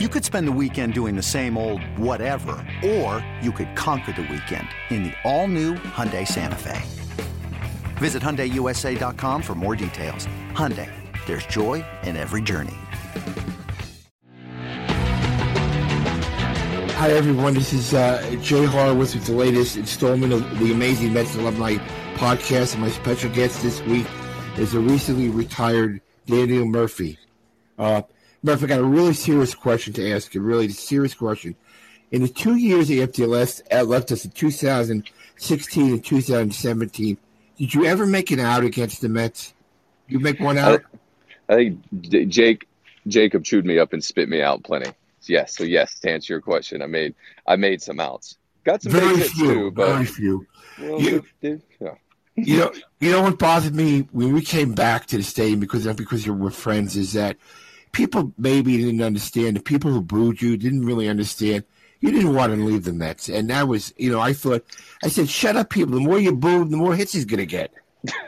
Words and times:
You 0.00 0.08
could 0.08 0.24
spend 0.24 0.48
the 0.48 0.58
weekend 0.60 0.92
doing 0.92 1.14
the 1.14 1.22
same 1.22 1.56
old 1.56 1.80
whatever, 1.96 2.56
or 2.84 3.24
you 3.40 3.52
could 3.52 3.76
conquer 3.76 4.10
the 4.10 4.22
weekend 4.22 4.66
in 4.90 5.04
the 5.04 5.12
all-new 5.22 5.74
Hyundai 5.74 6.26
Santa 6.26 6.56
Fe. 6.56 6.82
Visit 7.98 8.20
HyundaiUSA.com 8.20 9.40
for 9.40 9.54
more 9.54 9.76
details. 9.76 10.26
Hyundai, 10.50 10.90
there's 11.26 11.46
joy 11.46 11.84
in 12.02 12.16
every 12.16 12.42
journey. 12.42 12.74
Hi, 16.96 17.12
everyone. 17.12 17.54
This 17.54 17.72
is 17.72 17.94
uh, 17.94 18.20
Jay 18.42 18.64
Horowitz 18.64 19.14
with 19.14 19.26
the 19.26 19.32
latest 19.32 19.76
installment 19.76 20.32
of 20.32 20.58
the 20.58 20.72
Amazing 20.72 21.12
Mets 21.12 21.36
Alumni 21.36 21.76
podcast. 22.16 22.72
And 22.72 22.82
my 22.82 22.90
special 22.90 23.30
guest 23.30 23.62
this 23.62 23.80
week 23.82 24.08
is 24.58 24.74
a 24.74 24.80
recently 24.80 25.28
retired 25.28 26.00
Daniel 26.26 26.66
Murphy. 26.66 27.16
Uh, 27.78 28.02
Murphy, 28.44 28.64
I 28.66 28.68
got 28.68 28.80
a 28.80 28.84
really 28.84 29.14
serious 29.14 29.54
question 29.54 29.94
to 29.94 30.12
ask 30.12 30.34
you, 30.34 30.42
really 30.42 30.68
serious 30.68 31.14
question. 31.14 31.56
In 32.10 32.20
the 32.20 32.28
two 32.28 32.56
years 32.56 32.90
after 32.90 33.22
you 33.22 33.26
left, 33.26 33.62
uh, 33.72 33.82
left 33.84 34.12
us 34.12 34.26
in 34.26 34.32
2016 34.32 35.90
and 35.90 36.04
2017, 36.04 37.16
did 37.56 37.72
you 37.72 37.86
ever 37.86 38.04
make 38.04 38.30
an 38.30 38.40
out 38.40 38.62
against 38.62 39.00
the 39.00 39.08
Mets? 39.08 39.54
You 40.08 40.20
make 40.20 40.40
one 40.40 40.58
out? 40.58 40.82
I, 41.48 41.54
I 41.54 41.56
think 41.56 42.28
Jake 42.28 42.68
Jacob 43.06 43.44
chewed 43.44 43.64
me 43.64 43.78
up 43.78 43.94
and 43.94 44.04
spit 44.04 44.28
me 44.28 44.42
out 44.42 44.62
plenty. 44.62 44.90
Yes, 45.22 45.56
so 45.56 45.64
yes, 45.64 45.98
to 46.00 46.10
answer 46.10 46.34
your 46.34 46.42
question, 46.42 46.82
I 46.82 46.86
made 46.86 47.14
I 47.46 47.56
made 47.56 47.80
some 47.80 47.98
outs. 47.98 48.36
Got 48.64 48.82
some 48.82 48.92
very 48.92 49.20
few, 49.20 49.54
too, 49.54 49.70
but 49.70 49.86
very 49.86 50.04
few. 50.04 50.46
well, 50.78 51.00
You- 51.00 51.24
yeah. 51.40 51.94
you 52.36 52.58
know, 52.58 52.72
you 53.00 53.10
know 53.10 53.22
what 53.22 53.38
bothered 53.38 53.74
me 53.74 54.00
when 54.12 54.34
we 54.34 54.42
came 54.42 54.74
back 54.74 55.06
to 55.06 55.16
the 55.16 55.22
stadium 55.22 55.60
because 55.60 55.86
because 55.94 56.26
you 56.26 56.34
were 56.34 56.50
friends 56.50 56.94
is 56.94 57.14
that 57.14 57.38
people 57.94 58.34
maybe 58.36 58.76
didn't 58.76 59.00
understand. 59.00 59.56
The 59.56 59.62
people 59.62 59.90
who 59.90 60.02
booed 60.02 60.42
you 60.42 60.56
didn't 60.58 60.84
really 60.84 61.08
understand. 61.08 61.64
You 62.00 62.10
didn't 62.10 62.34
want 62.34 62.52
to 62.52 62.62
leave 62.62 62.84
the 62.84 62.92
Mets, 62.92 63.30
and 63.30 63.48
that 63.48 63.66
was, 63.66 63.94
you 63.96 64.12
know, 64.12 64.20
I 64.20 64.34
thought, 64.34 64.66
I 65.02 65.08
said, 65.08 65.30
shut 65.30 65.56
up, 65.56 65.70
people. 65.70 65.94
The 65.94 66.00
more 66.00 66.18
you 66.18 66.36
boo, 66.36 66.66
the 66.66 66.76
more 66.76 66.94
hits 66.94 67.14
he's 67.14 67.24
going 67.24 67.38
to 67.38 67.46
get. 67.46 67.72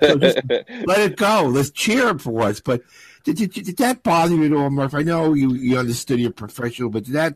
So 0.01 0.17
just 0.17 0.39
let 0.49 0.99
it 0.99 1.17
go. 1.17 1.51
Let's 1.53 1.71
cheer 1.71 2.09
him 2.09 2.19
for 2.19 2.31
once. 2.31 2.61
But 2.61 2.81
did, 3.25 3.37
did, 3.37 3.53
did 3.53 3.77
that 3.77 4.03
bother 4.03 4.35
you 4.35 4.45
at 4.47 4.53
all, 4.53 4.71
Murph? 4.71 4.95
I 4.95 5.03
know 5.03 5.35
you, 5.35 5.53
you 5.53 5.77
understood 5.77 6.21
you're 6.21 6.31
professional, 6.31 6.89
but 6.89 7.05
did 7.05 7.15
that 7.15 7.35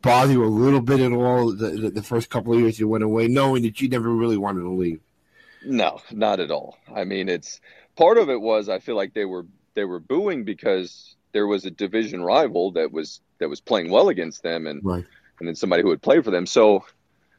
bother 0.00 0.32
you 0.32 0.44
a 0.44 0.46
little 0.46 0.80
bit 0.80 1.00
at 1.00 1.10
all 1.10 1.52
the, 1.52 1.70
the, 1.70 1.90
the 1.90 2.02
first 2.02 2.30
couple 2.30 2.52
of 2.52 2.60
years 2.60 2.78
you 2.78 2.86
went 2.86 3.02
away, 3.02 3.26
knowing 3.26 3.64
that 3.64 3.80
you 3.80 3.88
never 3.88 4.10
really 4.10 4.36
wanted 4.36 4.60
to 4.60 4.70
leave? 4.70 5.00
No, 5.64 6.00
not 6.12 6.38
at 6.38 6.52
all. 6.52 6.78
I 6.94 7.02
mean, 7.02 7.28
it's 7.28 7.60
part 7.96 8.16
of 8.16 8.30
it 8.30 8.40
was 8.40 8.68
I 8.68 8.78
feel 8.78 8.96
like 8.96 9.12
they 9.12 9.24
were 9.24 9.46
they 9.74 9.84
were 9.84 10.00
booing 10.00 10.44
because 10.44 11.16
there 11.32 11.46
was 11.46 11.64
a 11.64 11.70
division 11.70 12.22
rival 12.22 12.72
that 12.72 12.92
was 12.92 13.20
that 13.38 13.48
was 13.48 13.60
playing 13.60 13.90
well 13.90 14.08
against 14.08 14.42
them, 14.42 14.66
and 14.66 14.80
Right. 14.84 15.04
and 15.38 15.48
then 15.48 15.54
somebody 15.54 15.82
who 15.82 15.88
would 15.88 16.02
play 16.02 16.20
for 16.20 16.30
them. 16.30 16.46
So, 16.46 16.84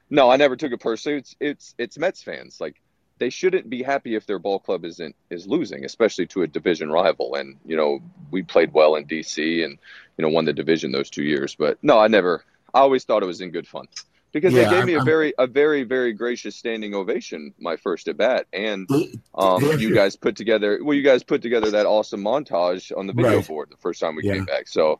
no, 0.09 0.29
I 0.29 0.37
never 0.37 0.55
took 0.55 0.71
it 0.71 0.79
personally. 0.79 1.19
It's 1.19 1.35
it's 1.39 1.75
it's 1.77 1.97
Mets 1.97 2.23
fans. 2.23 2.59
Like 2.59 2.81
they 3.19 3.29
shouldn't 3.29 3.69
be 3.69 3.83
happy 3.83 4.15
if 4.15 4.25
their 4.25 4.39
ball 4.39 4.59
club 4.59 4.85
isn't 4.85 5.15
is 5.29 5.47
losing, 5.47 5.85
especially 5.85 6.25
to 6.27 6.41
a 6.43 6.47
division 6.47 6.91
rival. 6.91 7.35
And 7.35 7.57
you 7.65 7.77
know, 7.77 7.99
we 8.31 8.41
played 8.41 8.73
well 8.73 8.95
in 8.95 9.05
DC 9.05 9.63
and 9.63 9.77
you 10.17 10.21
know 10.21 10.29
won 10.29 10.45
the 10.45 10.53
division 10.53 10.91
those 10.91 11.09
two 11.09 11.23
years. 11.23 11.55
But 11.55 11.77
no, 11.83 11.99
I 11.99 12.07
never. 12.07 12.43
I 12.73 12.79
always 12.79 13.03
thought 13.03 13.21
it 13.23 13.27
was 13.27 13.41
in 13.41 13.51
good 13.51 13.67
fun 13.67 13.87
because 14.31 14.53
Yeah, 14.53 14.69
they 14.69 14.75
gave 14.77 14.85
me 14.85 14.93
I'm- 14.93 15.01
a 15.01 15.05
very 15.05 15.33
a 15.37 15.47
very 15.47 15.83
very 15.83 16.13
gracious 16.13 16.55
standing 16.55 16.93
ovation 16.95 17.53
my 17.59 17.75
first 17.77 18.07
at 18.07 18.17
bat 18.17 18.47
and. 18.53 18.87
Um, 19.33 19.63
you 19.79 19.93
guys 19.95 20.15
put 20.17 20.35
together 20.35 20.79
well, 20.83 20.95
you 20.95 21.03
guys 21.03 21.23
put 21.23 21.41
together 21.41 21.71
that 21.71 21.85
awesome 21.85 22.21
montage 22.21 22.91
on 22.97 23.07
the 23.07 23.13
video 23.13 23.37
Right. 23.37 23.47
board 23.47 23.69
the 23.71 23.77
first 23.77 23.99
time 24.01 24.15
we 24.15 24.23
Yeah. 24.23 24.33
came 24.35 24.45
back. 24.45 24.67
So, 24.67 24.99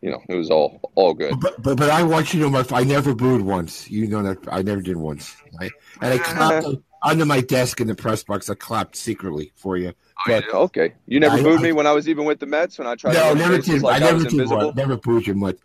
you 0.00 0.10
know, 0.10 0.22
it 0.28 0.34
was 0.34 0.50
all 0.50 0.80
all 0.94 1.12
good. 1.12 1.34
But, 1.40 1.62
but 1.62 1.76
but 1.76 1.90
I 1.90 2.02
want 2.02 2.32
you 2.32 2.40
to 2.40 2.46
know, 2.46 2.50
Murph, 2.50 2.72
I 2.72 2.82
never 2.82 3.14
booed 3.14 3.42
once. 3.42 3.90
You 3.90 4.06
know 4.06 4.22
that 4.22 4.38
I 4.50 4.62
never 4.62 4.80
did 4.80 4.96
once. 4.96 5.36
I, 5.60 5.68
and 6.00 6.14
I 6.14 6.18
clapped 6.30 6.66
under 7.02 7.26
my 7.26 7.40
desk 7.42 7.80
in 7.80 7.86
the 7.88 7.94
press 7.94 8.24
box. 8.24 8.48
I 8.50 8.54
clapped 8.54 8.96
secretly 8.96 9.52
for 9.54 9.76
you. 9.76 9.92
But 10.26 10.44
Yeah, 10.48 10.56
okay, 10.56 10.94
you 11.06 11.20
never 11.20 11.36
I- 11.36 11.42
booed 11.42 11.60
I- 11.60 11.62
me 11.62 11.72
when 11.72 11.86
I 11.86 11.92
was 11.92 12.08
even 12.08 12.24
with 12.24 12.40
the 12.40 12.46
Mets 12.46 12.78
when 12.78 12.88
I 12.88 12.94
tried. 12.96 13.14
no, 13.14 13.28
run 13.28 13.38
never 13.38 13.58
did. 13.58 13.82
Like 13.82 13.94
I 13.94 13.96
I, 13.96 14.00
never 14.00 14.14
was 14.14 14.24
did. 14.24 14.32
invisible. 14.32 14.66
One, 14.68 14.74
never 14.74 14.96
booed 14.96 15.26
you 15.26 15.34
much. 15.34 15.56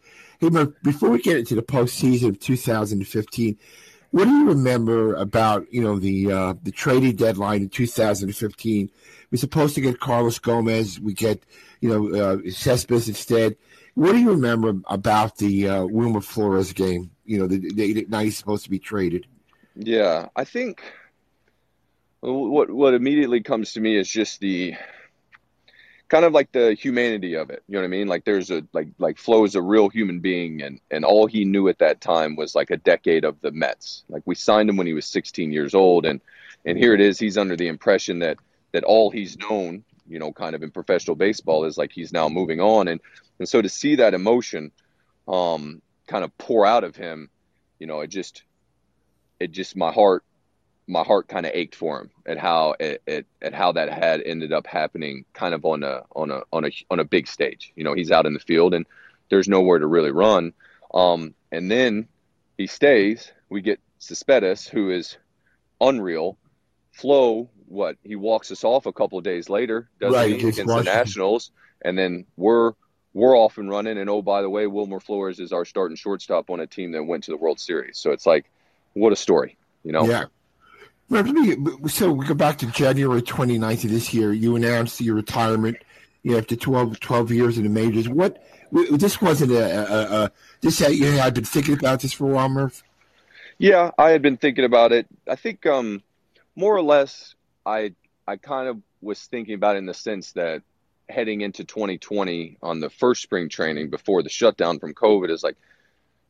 Hey, 0.43 0.49
Murph, 0.49 0.73
before 0.83 1.09
we 1.09 1.21
get 1.21 1.37
into 1.37 1.55
the 1.55 1.61
postseason 1.61 2.27
of 2.27 2.37
2015, 2.37 3.57
what 4.11 4.25
do 4.25 4.29
you 4.29 4.49
remember 4.49 5.15
about 5.15 5.65
you 5.71 5.81
know 5.81 5.97
the 5.97 6.33
uh, 6.33 6.53
the 6.61 6.71
trading 6.71 7.15
deadline 7.15 7.61
in 7.61 7.69
2015? 7.69 8.91
We're 9.31 9.37
supposed 9.37 9.73
to 9.75 9.79
get 9.79 10.01
Carlos 10.01 10.39
Gomez. 10.39 10.99
We 10.99 11.13
get 11.13 11.41
you 11.79 11.87
know 11.87 12.13
uh, 12.13 12.37
Cespedes 12.49 13.07
instead. 13.07 13.55
What 13.93 14.11
do 14.11 14.17
you 14.17 14.31
remember 14.31 14.73
about 14.87 15.37
the 15.37 15.69
uh, 15.69 15.85
Wilmer 15.85 16.19
Flores 16.19 16.73
game? 16.73 17.11
You 17.23 17.39
know, 17.39 17.47
the, 17.47 17.59
the, 17.59 17.93
the 17.93 18.05
night 18.09 18.25
he's 18.25 18.37
supposed 18.37 18.65
to 18.65 18.69
be 18.69 18.79
traded. 18.79 19.25
Yeah, 19.75 20.27
I 20.35 20.43
think 20.43 20.83
what 22.19 22.69
what 22.69 22.93
immediately 22.93 23.39
comes 23.39 23.71
to 23.71 23.79
me 23.79 23.95
is 23.95 24.09
just 24.09 24.41
the 24.41 24.75
kind 26.13 26.25
of 26.25 26.31
like 26.31 26.51
the 26.51 26.75
humanity 26.75 27.34
of 27.34 27.50
it. 27.50 27.63
You 27.68 27.74
know 27.74 27.79
what 27.79 27.85
I 27.85 27.88
mean? 27.88 28.07
Like 28.07 28.24
there's 28.24 28.51
a 28.51 28.62
like 28.72 28.88
like 29.00 29.18
Flo 29.18 29.46
is 29.46 29.56
a 29.56 29.62
real 29.63 29.90
human 29.90 30.19
being, 30.19 30.62
and 30.62 30.79
and 30.91 31.03
all 31.03 31.25
he 31.25 31.44
knew 31.44 31.69
at 31.69 31.79
that 31.79 32.01
time 32.01 32.35
was 32.35 32.53
like 32.53 32.69
a 32.69 32.78
decade 32.78 33.25
of 33.25 33.41
the 33.41 33.51
Mets. 33.51 34.03
Like 34.09 34.22
we 34.25 34.35
signed 34.35 34.69
him 34.69 34.78
when 34.78 34.85
he 34.85 34.94
was 34.94 35.07
16 35.07 35.52
years 35.52 35.73
old, 35.73 36.06
and 36.06 36.22
and 36.66 36.78
here 36.78 36.94
it 36.94 37.02
is. 37.02 37.18
He's 37.18 37.35
under 37.35 37.56
the 37.56 37.68
impression 37.68 38.19
that 38.19 38.38
that 38.73 38.84
all 38.84 39.09
he's 39.09 39.40
known, 39.40 39.84
you 40.07 40.19
know, 40.19 40.31
kind 40.31 40.53
of 40.53 40.62
in 40.62 40.69
professional 40.69 41.16
baseball 41.16 41.66
is 41.66 41.79
like 41.79 41.91
he's 41.91 42.13
now 42.13 42.29
moving 42.29 42.62
on, 42.62 42.88
and 42.90 43.02
and 43.40 43.50
so 43.50 43.59
to 43.59 43.69
see 43.69 43.96
that 43.96 44.13
emotion, 44.13 44.72
um, 45.28 45.81
kind 46.06 46.23
of 46.23 46.38
pour 46.38 46.63
out 46.63 46.84
of 46.84 46.96
him, 46.96 47.28
you 47.79 47.88
know, 47.88 48.02
it 48.02 48.12
just 48.12 48.44
it 49.40 49.52
just 49.52 49.75
my 49.75 49.91
heart 49.91 50.23
my 50.88 51.03
heart 51.03 51.27
kind 51.27 51.45
of 51.45 51.51
ached 51.53 51.75
for 51.75 52.01
him 52.01 52.11
at 52.25 52.38
how 52.38 52.75
it, 52.79 53.01
it, 53.07 53.25
at 53.41 53.53
how 53.53 53.71
that 53.71 53.91
had 53.91 54.21
ended 54.21 54.51
up 54.51 54.67
happening 54.67 55.25
kind 55.33 55.53
of 55.53 55.63
on 55.66 55.83
a 55.83 56.03
on 56.16 56.31
a 56.31 56.41
on 56.51 56.66
a 56.66 56.71
on 56.89 56.99
a 56.99 57.03
big 57.05 57.27
stage. 57.27 57.71
You 57.75 57.83
know 57.83 57.94
he's 57.94 58.11
out 58.11 58.25
in 58.25 58.33
the 58.33 58.39
field 58.39 58.73
and 58.73 58.85
there's 59.29 59.47
nowhere 59.47 59.79
to 59.79 59.88
really 59.88 60.11
run. 60.11 60.53
Um 60.93 61.33
and 61.51 61.72
then 61.72 62.07
he 62.57 62.67
stays. 62.67 63.31
We 63.49 63.61
get 63.61 63.79
Cespedes 63.99 64.67
who 64.67 64.89
is 64.89 65.17
unreal. 65.79 66.38
Flo 66.91 67.49
what 67.67 67.97
he 68.03 68.16
walks 68.16 68.51
us 68.51 68.63
off 68.63 68.85
a 68.85 68.93
couple 68.93 69.17
of 69.17 69.23
days 69.23 69.49
later 69.49 69.89
doesn't 69.99 70.13
Right, 70.13 70.33
against 70.33 70.59
against 70.59 70.75
the 70.75 70.83
Nationals 70.83 71.51
and 71.81 71.97
then 71.97 72.25
we're 72.35 72.73
we're 73.13 73.38
off 73.38 73.57
and 73.57 73.69
running. 73.69 73.97
And 73.97 74.09
oh 74.09 74.22
by 74.22 74.41
the 74.41 74.49
way 74.49 74.67
Wilmer 74.67 74.99
Flores 74.99 75.39
is 75.39 75.53
our 75.53 75.63
starting 75.63 75.95
shortstop 75.95 76.49
on 76.49 76.59
a 76.59 76.67
team 76.67 76.91
that 76.91 77.03
went 77.03 77.23
to 77.25 77.31
the 77.31 77.38
World 77.38 77.59
Series. 77.59 77.97
So 77.97 78.11
it's 78.11 78.25
like 78.25 78.49
what 78.93 79.13
a 79.13 79.16
story 79.16 79.57
you 79.83 79.91
know? 79.91 80.07
Yeah. 80.07 80.25
Let 81.09 81.25
me, 81.25 81.58
so 81.88 82.12
we 82.12 82.25
go 82.25 82.34
back 82.34 82.58
to 82.59 82.68
January 82.68 83.22
29th 83.22 83.84
of 83.84 83.90
this 83.91 84.14
year. 84.14 84.34
You 84.34 84.56
announced 84.56 85.02
your 85.02 85.16
retirement 85.16 85.78
you 86.24 86.31
know, 86.31 86.38
after 86.38 86.56
12, 86.56 87.00
12 87.00 87.31
years 87.31 87.58
in 87.58 87.64
the 87.64 87.69
majors. 87.69 88.09
What 88.09 88.44
this 88.72 89.22
wasn't 89.22 89.52
a, 89.52 89.64
a, 89.64 90.24
a 90.24 90.31
this 90.62 90.80
had, 90.80 90.94
you 90.94 91.06
had 91.12 91.34
been 91.34 91.44
thinking 91.44 91.75
about 91.75 92.00
this 92.00 92.14
for 92.14 92.30
a 92.30 92.34
while, 92.34 92.50
Murph. 92.50 92.84
Yeah, 93.58 93.91
I 93.97 94.09
had 94.09 94.22
been 94.22 94.38
thinking 94.38 94.66
about 94.66 94.91
it. 94.91 95.06
I 95.30 95.36
think 95.36 95.66
um 95.66 96.02
more 96.56 96.75
or 96.75 96.81
less 96.81 97.35
I 97.66 97.94
I 98.28 98.38
kind 98.38 98.68
of 98.68 98.81
was 99.02 99.22
thinking 99.22 99.53
about 99.53 99.75
it 99.75 99.80
in 99.80 99.85
the 99.85 99.94
sense 99.94 100.31
that 100.31 100.64
heading 101.09 101.41
into 101.41 101.66
2020 101.66 102.58
on 102.64 102.80
the 102.80 102.90
first 102.90 103.22
spring 103.22 103.50
training 103.50 103.90
before 103.90 104.24
the 104.24 104.30
shutdown 104.30 104.80
from 104.80 104.94
COVID 104.94 105.30
is 105.30 105.44
like 105.44 105.58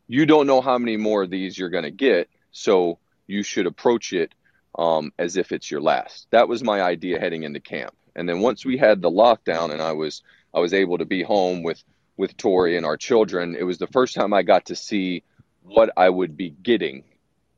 you 0.06 0.26
don't 0.26 0.46
know 0.46 0.60
how 0.60 0.76
many 0.76 0.96
more 0.96 1.22
of 1.22 1.30
these 1.30 1.56
you're 1.56 1.70
going 1.70 1.84
to 1.84 1.90
get, 1.90 2.28
so 2.52 2.98
you 3.26 3.42
should 3.42 3.66
approach 3.66 4.12
it 4.12 4.34
um, 4.76 5.12
as 5.18 5.36
if 5.36 5.52
it's 5.52 5.70
your 5.70 5.80
last. 5.80 6.26
That 6.30 6.48
was 6.48 6.62
my 6.62 6.80
idea 6.82 7.18
heading 7.20 7.42
into 7.44 7.60
camp. 7.60 7.94
And 8.16 8.28
then 8.28 8.40
once 8.40 8.64
we 8.64 8.76
had 8.76 9.02
the 9.02 9.10
lockdown 9.10 9.72
and 9.72 9.82
I 9.82 9.92
was 9.92 10.22
I 10.52 10.60
was 10.60 10.72
able 10.72 10.98
to 10.98 11.04
be 11.04 11.22
home 11.22 11.62
with 11.62 11.82
with 12.16 12.36
Tori 12.36 12.76
and 12.76 12.86
our 12.86 12.96
children, 12.96 13.56
it 13.58 13.64
was 13.64 13.78
the 13.78 13.88
first 13.88 14.14
time 14.14 14.32
I 14.32 14.42
got 14.42 14.66
to 14.66 14.76
see 14.76 15.24
what 15.64 15.90
I 15.96 16.08
would 16.08 16.36
be 16.36 16.50
getting 16.50 17.02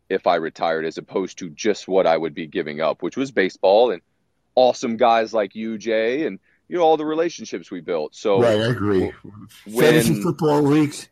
if 0.09 0.27
I 0.27 0.37
retired 0.37 0.87
as 0.87 0.97
opposed 0.99 1.39
to 1.39 1.51
just 1.51 1.89
what 1.89 2.07
I 2.07 2.17
would 2.17 2.33
be 2.35 2.47
giving 2.47 2.81
up, 2.81 3.03
which 3.03 3.17
was 3.17 3.31
baseball 3.33 3.91
and 3.91 4.01
awesome 4.55 4.97
guys 4.97 5.35
like 5.35 5.55
you, 5.55 5.77
Jay, 5.77 6.25
and 6.27 6.39
you 6.69 6.77
know 6.79 6.83
all 6.85 6.97
the 6.97 7.05
relationships 7.05 7.71
we 7.71 7.81
built. 7.81 8.15
So 8.15 8.41
right, 8.41 8.59
I 8.61 8.67
agree. 8.67 9.13
when- 9.67 9.83
Fantasy 9.83 10.23
football 10.23 10.63
leagues. 10.63 11.09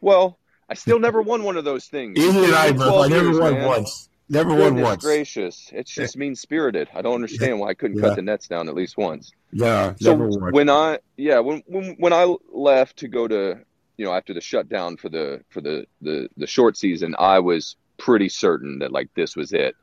well, 0.00 0.38
I 0.68 0.74
still 0.74 0.98
never 0.98 1.22
won 1.22 1.42
one 1.44 1.56
of 1.56 1.64
those 1.64 1.86
things. 1.86 2.18
Either 2.18 2.40
did 2.46 2.54
I, 2.54 2.64
It's 2.68 2.72
been 2.78 2.86
Murph. 2.86 3.04
I 3.04 3.08
never 3.08 3.24
years, 3.30 3.38
won 3.40 3.54
man. 3.54 3.66
once. 3.66 4.08
Never 4.28 4.50
won 4.50 4.58
Goodness 4.58 4.84
once. 4.84 5.04
gracious, 5.04 5.70
it's 5.72 5.92
just 5.94 6.16
mean 6.16 6.34
spirited. 6.34 6.88
I 6.94 7.00
don't 7.02 7.14
understand 7.14 7.60
why 7.60 7.68
I 7.68 7.74
couldn't 7.74 7.98
Yeah. 7.98 8.08
cut 8.08 8.16
the 8.16 8.22
nets 8.22 8.48
down 8.48 8.68
at 8.68 8.74
least 8.74 8.96
once. 8.96 9.30
Yeah, 9.52 9.94
So 10.00 10.10
never 10.16 10.28
won. 10.28 10.52
when 10.52 10.68
I 10.68 10.98
yeah 11.16 11.38
when, 11.38 11.62
when 11.66 11.94
when 11.98 12.12
I 12.12 12.34
left 12.52 12.96
to 12.98 13.08
go 13.08 13.28
to 13.28 13.60
you 13.96 14.04
know 14.04 14.12
after 14.12 14.34
the 14.34 14.40
shutdown 14.40 14.96
for 14.96 15.08
the 15.08 15.42
for 15.50 15.60
the 15.60 15.86
the 16.00 16.28
the 16.36 16.46
short 16.46 16.76
season, 16.76 17.14
I 17.18 17.38
was 17.38 17.76
pretty 17.98 18.28
certain 18.28 18.80
that 18.80 18.90
like 18.92 19.10
this 19.14 19.36
was 19.36 19.52
it. 19.52 19.76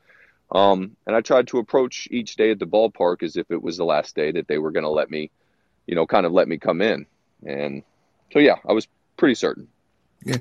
Um, 0.51 0.97
and 1.07 1.15
I 1.15 1.21
tried 1.21 1.47
to 1.47 1.57
approach 1.59 2.07
each 2.11 2.35
day 2.35 2.51
at 2.51 2.59
the 2.59 2.67
ballpark 2.67 3.23
as 3.23 3.37
if 3.37 3.49
it 3.49 3.63
was 3.63 3.77
the 3.77 3.85
last 3.85 4.13
day 4.15 4.31
that 4.33 4.47
they 4.47 4.59
were 4.59 4.69
going 4.71 4.83
to 4.83 4.89
let 4.89 5.09
me, 5.09 5.31
you 5.87 5.95
know, 5.95 6.05
kind 6.05 6.25
of 6.27 6.31
let 6.31 6.47
me 6.47 6.57
come 6.59 6.81
in. 6.81 7.07
And 7.45 7.81
so 8.31 8.39
yeah, 8.39 8.57
I 8.67 8.73
was 8.73 8.87
pretty 9.17 9.33
certain. 9.35 9.67
Yeah, 10.25 10.37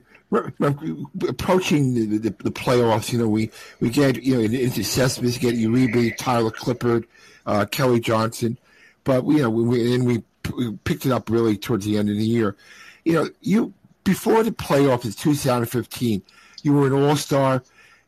approaching 1.29 1.95
the, 1.95 2.19
the, 2.19 2.31
the, 2.31 2.51
playoffs, 2.51 3.13
you 3.13 3.19
know, 3.19 3.29
we, 3.29 3.51
we 3.81 3.91
get 3.91 4.23
you 4.23 4.37
know 4.37 4.41
in 4.41 4.55
into 4.55 4.83
Cespedes, 4.83 5.39
get 5.39 5.57
Uribe, 5.57 6.17
Tyler 6.17 6.51
Clippard, 6.51 7.05
uh, 7.47 7.67
Kelly 7.67 8.01
Johnson, 8.01 8.59
but 9.05 9.25
you 9.27 9.39
know, 9.39 9.51
we, 9.51 9.95
and 9.95 10.07
we, 10.07 10.23
we 10.57 10.73
picked 10.85 11.07
it 11.07 11.13
up 11.13 11.29
really 11.29 11.57
towards 11.57 11.85
the 11.85 11.99
end 11.99 12.09
of 12.09 12.17
the 12.17 12.25
year. 12.25 12.57
You 13.05 13.15
know, 13.15 13.29
you 13.41 13.75
before 14.05 14.43
the 14.43 14.53
playoffs 14.53 15.05
in 15.05 15.13
2015, 15.13 16.23
you 16.63 16.73
were 16.73 16.87
an 16.87 16.93
All 16.93 17.17
Star. 17.17 17.63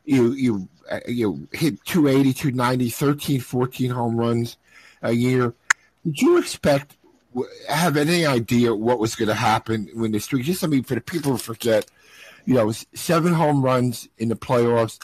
You 0.05 0.31
you 0.31 0.67
uh, 0.89 0.99
you 1.07 1.47
hit 1.51 1.83
280, 1.85 2.33
290, 2.33 2.89
13, 2.89 3.39
14 3.39 3.91
home 3.91 4.17
runs 4.17 4.57
a 5.01 5.11
year. 5.11 5.53
Did 6.03 6.21
you 6.21 6.37
expect 6.37 6.95
have 7.69 7.97
any 7.97 8.25
idea 8.25 8.73
what 8.73 8.99
was 8.99 9.15
going 9.15 9.27
to 9.27 9.35
happen 9.35 9.89
when 9.93 10.11
the 10.11 10.19
streak? 10.19 10.45
Just 10.45 10.63
I 10.63 10.67
mean, 10.67 10.83
for 10.83 10.95
the 10.95 11.01
people 11.01 11.33
who 11.33 11.37
forget, 11.37 11.85
you 12.45 12.53
know, 12.53 12.71
seven 12.71 13.33
home 13.33 13.61
runs 13.61 14.07
in 14.17 14.29
the 14.29 14.35
playoffs, 14.35 14.99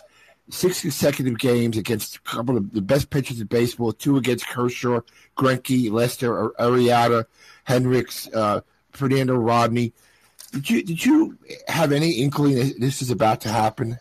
six 0.50 0.82
consecutive 0.82 1.38
games 1.38 1.78
against 1.78 2.18
a 2.18 2.22
couple 2.22 2.58
of 2.58 2.72
the 2.74 2.82
best 2.82 3.10
pitchers 3.10 3.42
in 3.42 3.48
baseball, 3.48 3.94
two 3.94 4.18
against 4.18 4.48
Kershaw, 4.48 5.02
Greinke, 5.38 5.92
Lester, 5.92 6.50
Arrieta, 6.60 7.26
Hendricks, 7.64 8.28
uh, 8.34 8.62
Fernando 8.92 9.36
Rodney. 9.36 9.94
Did 10.52 10.70
you 10.70 10.84
did 10.84 11.06
you 11.06 11.38
have 11.68 11.92
any 11.92 12.12
inkling 12.12 12.56
this 12.78 13.02
is 13.02 13.10
about 13.10 13.42
to 13.42 13.50
happen? 13.50 13.98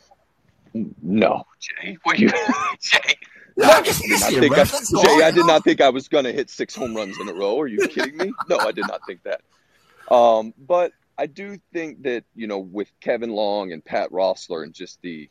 No, 1.02 1.46
Jay. 1.58 1.96
What 2.02 2.18
you, 2.18 2.30
Jay? 2.80 3.16
No, 3.60 3.70
I, 3.70 3.82
did 3.82 3.94
not 4.10 4.32
think 4.32 4.58
I, 4.58 4.64
Jay, 4.64 5.24
I 5.24 5.30
did 5.30 5.46
not 5.46 5.64
think 5.64 5.80
I 5.80 5.90
was 5.90 6.08
going 6.08 6.24
to 6.24 6.32
hit 6.32 6.50
six 6.50 6.74
home 6.74 6.94
runs 6.94 7.18
in 7.20 7.28
a 7.28 7.34
row. 7.34 7.60
Are 7.60 7.66
you 7.66 7.86
kidding 7.88 8.16
me? 8.16 8.32
No, 8.48 8.58
I 8.58 8.72
did 8.72 8.86
not 8.88 9.00
think 9.06 9.22
that. 9.24 9.42
Um, 10.12 10.54
but 10.58 10.92
I 11.18 11.26
do 11.26 11.58
think 11.72 12.02
that 12.04 12.24
you 12.34 12.46
know, 12.46 12.58
with 12.58 12.90
Kevin 13.00 13.30
Long 13.30 13.72
and 13.72 13.84
Pat 13.84 14.10
Roessler 14.10 14.64
and 14.64 14.72
just 14.72 15.00
the 15.02 15.28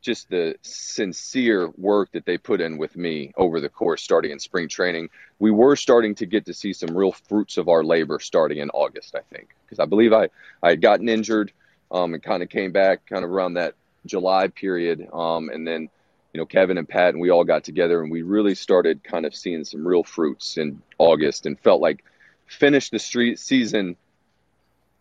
just 0.00 0.30
the 0.30 0.54
sincere 0.62 1.68
work 1.76 2.12
that 2.12 2.24
they 2.24 2.38
put 2.38 2.60
in 2.60 2.78
with 2.78 2.96
me 2.96 3.32
over 3.36 3.60
the 3.60 3.68
course 3.68 4.02
starting 4.02 4.30
in 4.30 4.38
spring 4.38 4.68
training, 4.68 5.10
we 5.38 5.50
were 5.50 5.76
starting 5.76 6.14
to 6.14 6.26
get 6.26 6.46
to 6.46 6.54
see 6.54 6.72
some 6.72 6.96
real 6.96 7.12
fruits 7.12 7.56
of 7.56 7.68
our 7.68 7.82
labor 7.84 8.18
starting 8.20 8.58
in 8.58 8.70
August, 8.70 9.14
I 9.14 9.20
think. 9.34 9.48
Because 9.64 9.80
I 9.80 9.86
believe 9.86 10.12
I, 10.12 10.28
I 10.62 10.70
had 10.70 10.80
gotten 10.80 11.08
injured 11.08 11.52
um, 11.90 12.14
and 12.14 12.22
kind 12.22 12.42
of 12.42 12.48
came 12.48 12.72
back 12.72 13.06
kind 13.06 13.24
of 13.24 13.30
around 13.30 13.54
that 13.54 13.74
July 14.06 14.48
period. 14.48 15.08
Um, 15.12 15.48
and 15.48 15.66
then, 15.66 15.90
you 16.32 16.38
know, 16.38 16.46
Kevin 16.46 16.78
and 16.78 16.88
Pat 16.88 17.14
and 17.14 17.20
we 17.20 17.30
all 17.30 17.44
got 17.44 17.64
together 17.64 18.02
and 18.02 18.10
we 18.10 18.22
really 18.22 18.54
started 18.54 19.02
kind 19.02 19.24
of 19.24 19.34
seeing 19.34 19.64
some 19.64 19.86
real 19.86 20.02
fruits 20.02 20.58
in 20.58 20.82
August 20.98 21.46
and 21.46 21.58
felt 21.58 21.80
like 21.80 22.04
finished 22.46 22.92
the 22.92 22.98
street 22.98 23.38
season 23.38 23.96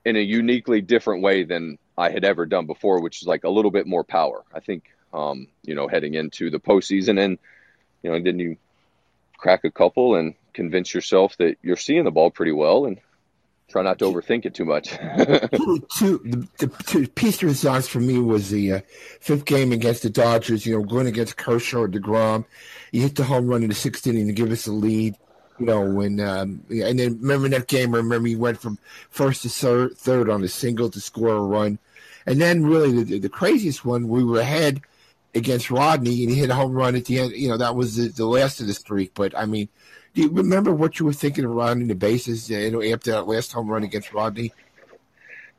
in 0.05 0.15
a 0.15 0.21
uniquely 0.21 0.81
different 0.81 1.21
way 1.21 1.43
than 1.43 1.77
I 1.97 2.11
had 2.11 2.23
ever 2.23 2.45
done 2.45 2.65
before, 2.65 3.01
which 3.01 3.21
is 3.21 3.27
like 3.27 3.43
a 3.43 3.49
little 3.49 3.71
bit 3.71 3.87
more 3.87 4.03
power. 4.03 4.43
I 4.53 4.61
think, 4.61 4.85
um, 5.13 5.47
you 5.63 5.75
know, 5.75 5.87
heading 5.87 6.13
into 6.13 6.49
the 6.49 6.59
postseason 6.59 7.19
and, 7.19 7.37
you 8.03 8.11
know, 8.11 8.19
then 8.21 8.39
you 8.39 8.57
crack 9.37 9.65
a 9.65 9.71
couple 9.71 10.15
and 10.15 10.33
convince 10.53 10.93
yourself 10.93 11.35
that 11.37 11.57
you're 11.61 11.75
seeing 11.75 12.05
the 12.05 12.11
ball 12.11 12.31
pretty 12.31 12.51
well 12.51 12.85
and 12.85 12.99
try 13.69 13.81
not 13.81 13.99
to 13.99 14.05
overthink 14.05 14.45
it 14.45 14.53
too 14.53 14.65
much. 14.65 14.89
two, 15.97 16.19
the, 16.23 16.47
the 16.57 16.67
two 16.85 17.07
piece 17.07 17.41
of 17.43 17.49
response 17.49 17.87
for 17.87 17.99
me 17.99 18.19
was 18.19 18.49
the 18.49 18.73
uh, 18.73 18.79
fifth 19.19 19.45
game 19.45 19.71
against 19.71 20.03
the 20.03 20.09
Dodgers. 20.09 20.65
You 20.65 20.77
know, 20.77 20.83
going 20.83 21.07
against 21.07 21.37
Kershaw 21.37 21.79
or 21.79 21.87
Degrom, 21.87 22.45
you 22.91 23.01
hit 23.01 23.15
the 23.15 23.23
home 23.23 23.47
run 23.47 23.63
in 23.63 23.69
the 23.69 23.75
sixth 23.75 24.07
inning 24.07 24.27
to 24.27 24.33
give 24.33 24.51
us 24.51 24.67
a 24.67 24.71
lead. 24.71 25.15
You 25.59 25.65
know, 25.65 25.81
when 25.81 26.19
um, 26.19 26.63
and 26.69 26.99
then 26.99 27.19
remember 27.19 27.49
that 27.49 27.67
game. 27.67 27.95
I 27.95 27.97
remember 27.97 28.27
you 28.27 28.37
went 28.37 28.61
from 28.61 28.77
first 29.09 29.41
to 29.41 29.49
third, 29.49 29.97
third 29.97 30.29
on 30.29 30.43
a 30.43 30.47
single 30.47 30.89
to 30.91 31.01
score 31.01 31.35
a 31.35 31.41
run, 31.41 31.79
and 32.25 32.39
then 32.39 32.63
really 32.63 33.03
the, 33.03 33.19
the 33.19 33.29
craziest 33.29 33.83
one, 33.83 34.07
we 34.07 34.23
were 34.23 34.39
ahead 34.39 34.81
against 35.33 35.71
Rodney, 35.71 36.23
and 36.23 36.31
he 36.31 36.39
hit 36.39 36.51
a 36.51 36.55
home 36.55 36.73
run 36.73 36.95
at 36.95 37.05
the 37.05 37.19
end. 37.19 37.31
You 37.33 37.49
know, 37.49 37.57
that 37.57 37.75
was 37.75 37.95
the, 37.95 38.09
the 38.09 38.25
last 38.25 38.61
of 38.61 38.67
the 38.67 38.73
streak. 38.73 39.13
But 39.15 39.35
I 39.35 39.45
mean, 39.45 39.67
do 40.17 40.23
you 40.23 40.29
remember 40.29 40.73
what 40.73 40.97
you 40.97 41.05
were 41.05 41.13
thinking 41.13 41.45
of 41.45 41.51
rounding 41.51 41.87
the 41.87 41.93
bases 41.93 42.49
you 42.49 42.71
know, 42.71 42.81
after 42.81 43.11
that 43.11 43.27
last 43.27 43.53
home 43.53 43.67
run 43.67 43.83
against 43.83 44.11
Rodney? 44.11 44.51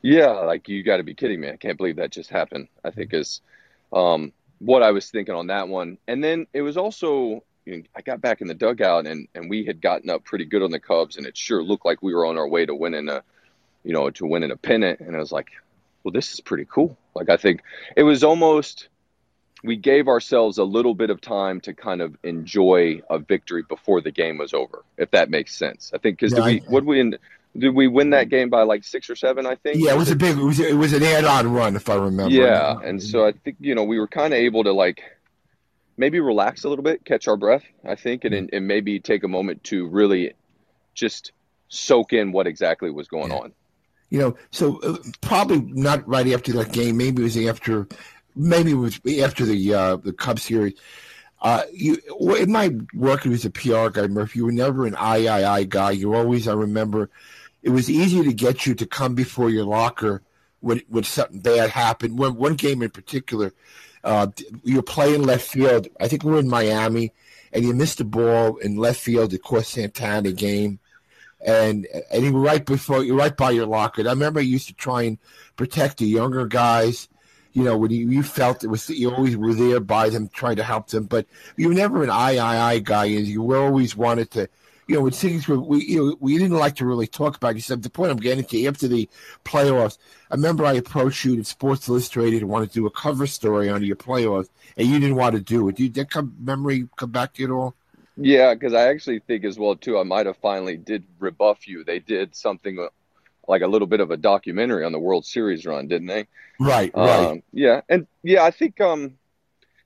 Yeah, 0.01 0.31
like 0.31 0.67
you 0.67 0.83
got 0.83 0.97
to 0.97 1.03
be 1.03 1.13
kidding 1.13 1.39
me! 1.39 1.49
I 1.49 1.55
can't 1.55 1.77
believe 1.77 1.95
that 1.95 2.11
just 2.11 2.29
happened. 2.29 2.67
I 2.83 2.91
think 2.91 3.13
is 3.13 3.39
um, 3.93 4.33
what 4.59 4.83
I 4.83 4.91
was 4.91 5.09
thinking 5.09 5.33
on 5.33 5.47
that 5.47 5.69
one, 5.69 5.97
and 6.09 6.21
then 6.21 6.45
it 6.51 6.61
was 6.61 6.75
also 6.75 7.41
you 7.65 7.77
know, 7.77 7.83
I 7.95 8.01
got 8.01 8.19
back 8.19 8.41
in 8.41 8.47
the 8.47 8.53
dugout 8.53 9.07
and 9.07 9.29
and 9.33 9.49
we 9.49 9.63
had 9.63 9.79
gotten 9.79 10.09
up 10.09 10.25
pretty 10.25 10.43
good 10.43 10.61
on 10.61 10.71
the 10.71 10.79
Cubs, 10.81 11.15
and 11.15 11.25
it 11.25 11.37
sure 11.37 11.63
looked 11.63 11.85
like 11.85 12.03
we 12.03 12.13
were 12.13 12.25
on 12.25 12.37
our 12.37 12.47
way 12.47 12.65
to 12.65 12.75
winning 12.75 13.07
a, 13.07 13.23
you 13.85 13.93
know, 13.93 14.09
to 14.09 14.25
winning 14.25 14.51
a 14.51 14.57
pennant, 14.57 14.99
and 14.99 15.15
I 15.15 15.19
was 15.19 15.31
like, 15.31 15.51
well, 16.03 16.11
this 16.11 16.33
is 16.33 16.41
pretty 16.41 16.67
cool. 16.69 16.97
Like 17.15 17.29
I 17.29 17.37
think 17.37 17.61
it 17.95 18.03
was 18.03 18.25
almost 18.25 18.89
we 19.63 19.75
gave 19.75 20.07
ourselves 20.07 20.57
a 20.57 20.63
little 20.63 20.95
bit 20.95 21.09
of 21.09 21.19
time 21.21 21.59
to 21.61 21.73
kind 21.73 22.01
of 22.01 22.15
enjoy 22.23 23.01
a 23.09 23.19
victory 23.19 23.63
before 23.67 24.01
the 24.01 24.11
game 24.11 24.37
was 24.37 24.53
over, 24.53 24.83
if 24.97 25.11
that 25.11 25.29
makes 25.29 25.55
sense. 25.55 25.91
I 25.93 25.97
think 25.97 26.19
because 26.19 26.37
yeah, 26.37 26.45
we 26.45 26.63
would 26.67 26.85
we 26.85 27.13
did 27.57 27.75
we 27.75 27.87
win 27.87 28.11
that 28.11 28.29
game 28.29 28.49
by 28.49 28.63
like 28.63 28.83
six 28.83 29.09
or 29.09 29.15
seven? 29.15 29.45
I 29.45 29.55
think. 29.55 29.77
Yeah, 29.79 29.93
it 29.93 29.97
was 29.97 30.11
a 30.11 30.15
big. 30.15 30.37
It 30.37 30.43
was, 30.43 30.59
it 30.59 30.75
was 30.75 30.93
an 30.93 31.03
add-on 31.03 31.51
run, 31.51 31.75
if 31.75 31.89
I 31.89 31.95
remember. 31.95 32.33
Yeah, 32.33 32.77
and 32.83 33.01
so 33.01 33.25
I 33.25 33.31
think 33.31 33.57
you 33.59 33.75
know 33.75 33.83
we 33.83 33.99
were 33.99 34.07
kind 34.07 34.33
of 34.33 34.37
able 34.39 34.63
to 34.63 34.71
like 34.71 35.03
maybe 35.97 36.19
relax 36.19 36.63
a 36.63 36.69
little 36.69 36.83
bit, 36.83 37.03
catch 37.03 37.27
our 37.27 37.37
breath. 37.37 37.63
I 37.83 37.95
think, 37.95 38.23
and 38.23 38.49
and 38.53 38.67
maybe 38.67 38.99
take 38.99 39.23
a 39.23 39.27
moment 39.27 39.63
to 39.65 39.87
really 39.87 40.33
just 40.93 41.31
soak 41.69 42.13
in 42.13 42.31
what 42.31 42.47
exactly 42.47 42.91
was 42.91 43.07
going 43.07 43.31
yeah. 43.31 43.37
on. 43.37 43.53
You 44.09 44.19
know, 44.19 44.37
so 44.51 44.79
uh, 44.81 44.97
probably 45.21 45.61
not 45.61 46.07
right 46.07 46.27
after 46.27 46.51
that 46.53 46.71
game. 46.71 46.97
Maybe 46.97 47.21
it 47.21 47.25
was 47.25 47.37
after 47.37 47.87
maybe 48.39 48.71
it 48.71 48.75
was 48.75 48.99
after 49.21 49.45
the 49.45 49.73
uh, 49.73 49.95
the 49.97 50.13
Cub 50.13 50.39
series. 50.39 50.73
Uh, 51.41 51.63
you 51.71 51.97
in 52.37 52.51
my 52.51 52.75
work 52.93 53.25
as 53.25 53.45
a 53.45 53.49
PR 53.49 53.89
guy, 53.89 54.07
Murphy, 54.07 54.39
you 54.39 54.45
were 54.45 54.51
never 54.51 54.85
an 54.85 54.95
III 54.95 55.65
guy. 55.65 55.91
You 55.91 56.13
always, 56.13 56.47
I 56.47 56.53
remember, 56.53 57.09
it 57.63 57.69
was 57.69 57.89
easy 57.89 58.23
to 58.23 58.33
get 58.33 58.65
you 58.65 58.75
to 58.75 58.85
come 58.85 59.15
before 59.15 59.49
your 59.49 59.65
locker 59.65 60.21
when 60.61 60.81
when 60.89 61.03
something 61.03 61.39
bad 61.39 61.69
happened. 61.69 62.17
When 62.17 62.35
one 62.35 62.55
game 62.55 62.81
in 62.81 62.89
particular, 62.89 63.53
uh, 64.03 64.27
you 64.63 64.77
were 64.77 64.81
playing 64.81 65.23
left 65.23 65.47
field. 65.47 65.87
I 65.99 66.07
think 66.07 66.23
we 66.23 66.31
were 66.31 66.39
in 66.39 66.49
Miami, 66.49 67.13
and 67.53 67.63
you 67.63 67.73
missed 67.73 68.01
a 68.01 68.05
ball 68.05 68.57
in 68.57 68.75
left 68.75 68.99
field. 68.99 69.33
It 69.33 69.43
cost 69.43 69.71
Santana 69.71 70.33
game, 70.33 70.79
and 71.45 71.87
and 72.11 72.23
you 72.23 72.33
were 72.33 72.41
right 72.41 72.65
before 72.65 73.03
you 73.03 73.17
right 73.17 73.35
by 73.35 73.51
your 73.51 73.65
locker. 73.65 74.01
I 74.01 74.11
remember 74.11 74.41
I 74.41 74.43
used 74.43 74.67
to 74.67 74.73
try 74.73 75.03
and 75.03 75.17
protect 75.55 75.99
the 75.99 76.05
younger 76.05 76.45
guys 76.47 77.07
you 77.53 77.63
know, 77.63 77.77
when 77.77 77.91
you, 77.91 78.09
you 78.09 78.23
felt 78.23 78.63
it 78.63 78.67
was 78.67 78.89
you 78.89 79.11
always 79.11 79.35
were 79.35 79.53
there 79.53 79.79
by 79.79 80.09
them, 80.09 80.29
trying 80.29 80.57
to 80.57 80.63
help 80.63 80.87
them, 80.87 81.05
but 81.05 81.25
you 81.57 81.67
were 81.69 81.73
never 81.73 82.03
an 82.03 82.09
I 82.09 82.37
I 82.37 82.73
I 82.73 82.79
guy, 82.79 83.05
and 83.05 83.27
you 83.27 83.41
were 83.41 83.57
always 83.57 83.95
wanted 83.95 84.31
to. 84.31 84.49
You 84.87 84.95
know, 84.95 85.01
when 85.01 85.11
things 85.11 85.47
were, 85.47 85.59
we 85.59 85.83
you 85.85 85.97
know, 85.99 86.17
we 86.19 86.37
didn't 86.37 86.57
like 86.57 86.75
to 86.77 86.85
really 86.85 87.07
talk 87.07 87.37
about. 87.37 87.55
You 87.55 87.61
said 87.61 87.83
the 87.83 87.89
point 87.89 88.11
I'm 88.11 88.17
getting 88.17 88.43
to 88.43 88.65
after 88.65 88.87
the 88.87 89.07
playoffs. 89.45 89.97
I 90.31 90.35
remember 90.35 90.65
I 90.65 90.73
approached 90.73 91.25
you 91.25 91.33
in 91.33 91.43
Sports 91.43 91.87
Illustrated 91.87 92.41
and 92.41 92.49
wanted 92.49 92.69
to 92.69 92.73
do 92.73 92.87
a 92.87 92.91
cover 92.91 93.27
story 93.27 93.69
on 93.69 93.83
your 93.83 93.95
playoffs, 93.95 94.49
and 94.77 94.87
you 94.87 94.99
didn't 94.99 95.15
want 95.15 95.35
to 95.35 95.41
do 95.41 95.67
it. 95.69 95.75
Did 95.75 95.93
that 95.95 96.09
come 96.09 96.35
memory 96.39 96.87
come 96.95 97.11
back 97.11 97.33
to 97.33 97.41
you 97.41 97.47
at 97.47 97.51
all? 97.51 97.75
Yeah, 98.17 98.53
because 98.53 98.73
I 98.73 98.89
actually 98.89 99.19
think 99.19 99.45
as 99.45 99.57
well 99.57 99.75
too. 99.75 99.97
I 99.97 100.03
might 100.03 100.25
have 100.25 100.37
finally 100.37 100.77
did 100.77 101.05
rebuff 101.19 101.67
you. 101.67 101.83
They 101.83 101.99
did 101.99 102.35
something 102.35 102.75
like 103.49 103.63
a 103.63 103.67
little 103.67 103.87
bit 103.87 103.99
of 103.99 104.11
a 104.11 104.17
documentary 104.17 104.85
on 104.85 104.91
the 104.91 104.99
World 104.99 105.25
Series 105.25 105.65
run, 105.65 105.87
didn't 105.87 106.07
they? 106.07 106.27
Right, 106.59 106.91
right. 106.95 107.25
Um, 107.25 107.43
yeah, 107.51 107.81
and 107.89 108.05
yeah, 108.23 108.43
I 108.43 108.51
think 108.51 108.79
um, 108.79 109.15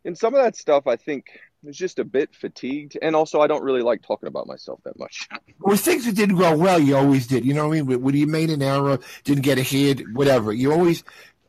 in 0.04 0.16
some 0.16 0.36
of 0.36 0.44
that 0.44 0.58
stuff, 0.58 0.86
I 0.86 0.98
think 0.98 1.28
it's 1.66 1.78
just 1.78 1.98
a 1.98 2.04
bit 2.04 2.36
fatigued, 2.36 2.98
and 3.02 3.16
also 3.16 3.40
I 3.40 3.48
don't 3.48 3.64
really 3.64 3.82
like 3.82 4.02
talking 4.02 4.28
about 4.28 4.48
myself 4.48 4.82
that 4.84 5.00
much. 5.00 5.28
Well, 5.60 5.78
things 5.78 6.06
that 6.06 6.16
didn't 6.18 6.36
go 6.36 6.58
well, 6.58 6.78
you 6.78 6.98
always 6.98 7.26
did. 7.26 7.46
You 7.46 7.54
know 7.54 7.70
what 7.70 7.78
I 7.78 7.82
mean? 7.82 8.02
When 8.02 8.16
you 8.16 8.28
made 8.28 8.50
an 8.50 8.62
error, 8.62 9.00
didn't 9.24 9.44
get 9.44 9.58
a 9.58 9.62
hit, 9.62 10.02
whatever, 10.12 10.52
you 10.52 10.74
always 10.74 11.06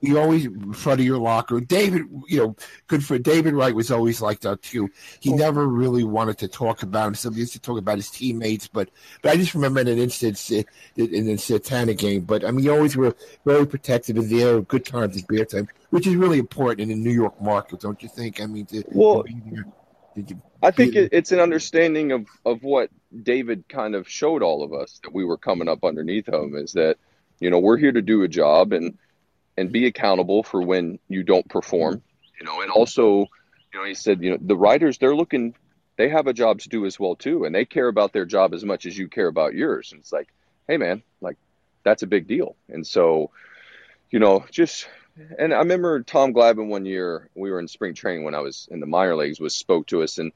you 0.06 0.18
always 0.18 0.44
in 0.46 0.72
front 0.72 1.00
of 1.00 1.06
your 1.06 1.18
locker. 1.18 1.60
David, 1.60 2.02
you 2.28 2.38
know, 2.38 2.56
good 2.86 3.04
for 3.04 3.18
David 3.18 3.54
Wright 3.54 3.74
was 3.74 3.90
always 3.90 4.20
like 4.20 4.40
that 4.40 4.62
too. 4.62 4.90
He 5.20 5.32
oh. 5.32 5.36
never 5.36 5.66
really 5.66 6.04
wanted 6.04 6.38
to 6.38 6.48
talk 6.48 6.82
about 6.82 7.06
himself. 7.06 7.34
He 7.34 7.40
used 7.40 7.52
to 7.54 7.60
talk 7.60 7.78
about 7.78 7.96
his 7.96 8.10
teammates, 8.10 8.68
but 8.68 8.90
but 9.22 9.32
I 9.32 9.36
just 9.36 9.54
remember 9.54 9.80
in 9.80 9.88
an 9.88 9.98
instance 9.98 10.50
uh, 10.50 10.62
in 10.96 11.26
the 11.26 11.36
Santana 11.36 11.94
game. 11.94 12.22
But 12.22 12.44
I 12.44 12.50
mean, 12.50 12.64
you 12.64 12.72
always 12.72 12.96
were 12.96 13.14
very 13.44 13.66
protective 13.66 14.16
of 14.16 14.28
there, 14.28 14.60
good 14.60 14.84
times 14.84 15.16
and 15.16 15.26
bad 15.26 15.48
times, 15.48 15.68
which 15.90 16.06
is 16.06 16.16
really 16.16 16.38
important 16.38 16.80
in 16.80 16.88
the 16.88 16.94
New 16.94 17.14
York 17.14 17.40
market, 17.40 17.80
don't 17.80 18.02
you 18.02 18.08
think? 18.08 18.40
I 18.40 18.46
mean, 18.46 18.66
to, 18.66 18.84
well. 18.92 19.24
To 19.24 19.30
you, 19.30 19.64
I 20.62 20.70
think 20.70 20.94
it, 20.94 21.10
it's 21.12 21.32
an 21.32 21.40
understanding 21.40 22.12
of, 22.12 22.26
of 22.44 22.62
what 22.62 22.90
David 23.22 23.68
kind 23.68 23.94
of 23.94 24.08
showed 24.08 24.42
all 24.42 24.62
of 24.62 24.72
us 24.72 25.00
that 25.02 25.12
we 25.12 25.24
were 25.24 25.36
coming 25.36 25.68
up 25.68 25.84
underneath 25.84 26.28
him 26.28 26.54
is 26.54 26.72
that, 26.72 26.96
you 27.40 27.50
know, 27.50 27.58
we're 27.58 27.76
here 27.76 27.92
to 27.92 28.02
do 28.02 28.22
a 28.22 28.28
job 28.28 28.72
and 28.72 28.96
and 29.56 29.72
be 29.72 29.86
accountable 29.86 30.42
for 30.42 30.62
when 30.62 30.98
you 31.08 31.22
don't 31.22 31.48
perform. 31.48 32.02
You 32.40 32.46
know, 32.46 32.60
and 32.60 32.70
also, 32.70 33.26
you 33.72 33.80
know, 33.80 33.84
he 33.84 33.94
said, 33.94 34.22
you 34.22 34.32
know, 34.32 34.38
the 34.40 34.56
writers 34.56 34.98
they're 34.98 35.16
looking, 35.16 35.54
they 35.96 36.08
have 36.08 36.26
a 36.26 36.32
job 36.32 36.60
to 36.60 36.68
do 36.68 36.86
as 36.86 36.98
well 36.98 37.14
too, 37.14 37.44
and 37.44 37.54
they 37.54 37.64
care 37.64 37.88
about 37.88 38.12
their 38.12 38.26
job 38.26 38.54
as 38.54 38.64
much 38.64 38.86
as 38.86 38.96
you 38.96 39.08
care 39.08 39.28
about 39.28 39.54
yours. 39.54 39.92
And 39.92 40.00
it's 40.00 40.12
like, 40.12 40.28
hey 40.68 40.76
man, 40.76 41.02
like 41.20 41.36
that's 41.84 42.02
a 42.02 42.08
big 42.08 42.26
deal. 42.26 42.56
And 42.68 42.86
so, 42.86 43.30
you 44.10 44.18
know, 44.18 44.44
just 44.50 44.88
and 45.38 45.54
I 45.54 45.58
remember 45.58 46.02
Tom 46.02 46.34
Glavine 46.34 46.68
one 46.68 46.86
year 46.86 47.28
we 47.34 47.50
were 47.50 47.60
in 47.60 47.68
spring 47.68 47.94
training 47.94 48.24
when 48.24 48.34
I 48.34 48.40
was 48.40 48.68
in 48.70 48.80
the 48.80 48.86
minor 48.86 49.14
leagues 49.14 49.38
was 49.38 49.54
spoke 49.54 49.86
to 49.88 50.02
us 50.02 50.18
and 50.18 50.32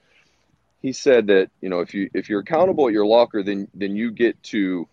he 0.80 0.92
said 0.92 1.28
that 1.28 1.50
you 1.60 1.68
know 1.68 1.80
if 1.80 1.94
you 1.94 2.10
if 2.14 2.28
you're 2.28 2.40
accountable 2.40 2.86
at 2.86 2.92
your 2.92 3.06
locker 3.06 3.42
then 3.42 3.68
then 3.74 3.96
you 3.96 4.12
get 4.12 4.40
to 4.44 4.88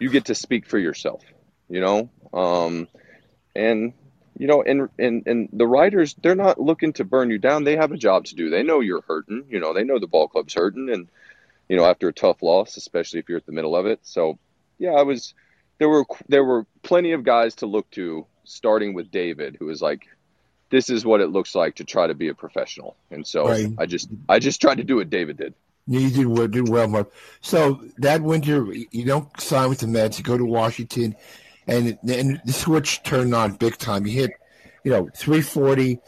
you 0.00 0.10
get 0.10 0.26
to 0.26 0.34
speak 0.34 0.66
for 0.66 0.78
yourself 0.78 1.22
you 1.68 1.80
know 1.80 2.10
um, 2.32 2.88
and 3.54 3.92
you 4.36 4.46
know 4.46 4.62
and 4.62 4.88
and 4.98 5.26
and 5.26 5.48
the 5.52 5.66
writers 5.66 6.14
they're 6.22 6.34
not 6.34 6.60
looking 6.60 6.92
to 6.92 7.04
burn 7.04 7.30
you 7.30 7.38
down 7.38 7.64
they 7.64 7.76
have 7.76 7.92
a 7.92 7.96
job 7.96 8.24
to 8.24 8.34
do 8.34 8.50
they 8.50 8.62
know 8.62 8.80
you're 8.80 9.02
hurting 9.02 9.44
you 9.48 9.60
know 9.60 9.72
they 9.72 9.84
know 9.84 9.98
the 9.98 10.06
ball 10.06 10.28
club's 10.28 10.54
hurting 10.54 10.90
and 10.90 11.08
you 11.68 11.76
know 11.76 11.84
after 11.84 12.08
a 12.08 12.12
tough 12.12 12.42
loss 12.42 12.76
especially 12.76 13.20
if 13.20 13.28
you're 13.28 13.38
at 13.38 13.46
the 13.46 13.52
middle 13.52 13.76
of 13.76 13.86
it 13.86 14.00
so 14.02 14.38
yeah 14.78 14.92
I 14.92 15.02
was 15.02 15.34
there 15.78 15.88
were 15.88 16.04
there 16.28 16.44
were 16.44 16.66
plenty 16.82 17.12
of 17.12 17.24
guys 17.24 17.56
to 17.56 17.66
look 17.66 17.90
to 17.92 18.26
starting 18.44 18.94
with 18.94 19.10
David 19.10 19.56
who 19.58 19.66
was 19.66 19.80
like 19.80 20.08
this 20.74 20.90
is 20.90 21.04
what 21.04 21.20
it 21.20 21.30
looks 21.30 21.54
like 21.54 21.76
to 21.76 21.84
try 21.84 22.06
to 22.06 22.14
be 22.14 22.28
a 22.28 22.34
professional. 22.34 22.96
And 23.10 23.24
so 23.24 23.48
right. 23.48 23.72
I 23.78 23.86
just 23.86 24.08
I 24.28 24.40
just 24.40 24.60
tried 24.60 24.78
to 24.78 24.84
do 24.84 24.96
what 24.96 25.08
David 25.08 25.36
did. 25.36 25.54
You 25.86 26.10
did 26.10 26.26
well, 26.26 26.48
did 26.48 26.68
well, 26.68 26.88
Mark. 26.88 27.12
So 27.42 27.80
that 27.98 28.22
winter, 28.22 28.66
you 28.72 29.04
don't 29.04 29.28
sign 29.40 29.68
with 29.68 29.80
the 29.80 29.86
Mets. 29.86 30.18
You 30.18 30.24
go 30.24 30.36
to 30.36 30.44
Washington, 30.44 31.14
and 31.66 31.98
and 32.08 32.40
the 32.44 32.52
switch 32.52 33.02
turned 33.02 33.34
on 33.34 33.54
big 33.54 33.78
time. 33.78 34.06
You 34.06 34.12
hit, 34.12 34.30
you 34.82 34.90
know, 34.90 35.08
340, 35.14 35.98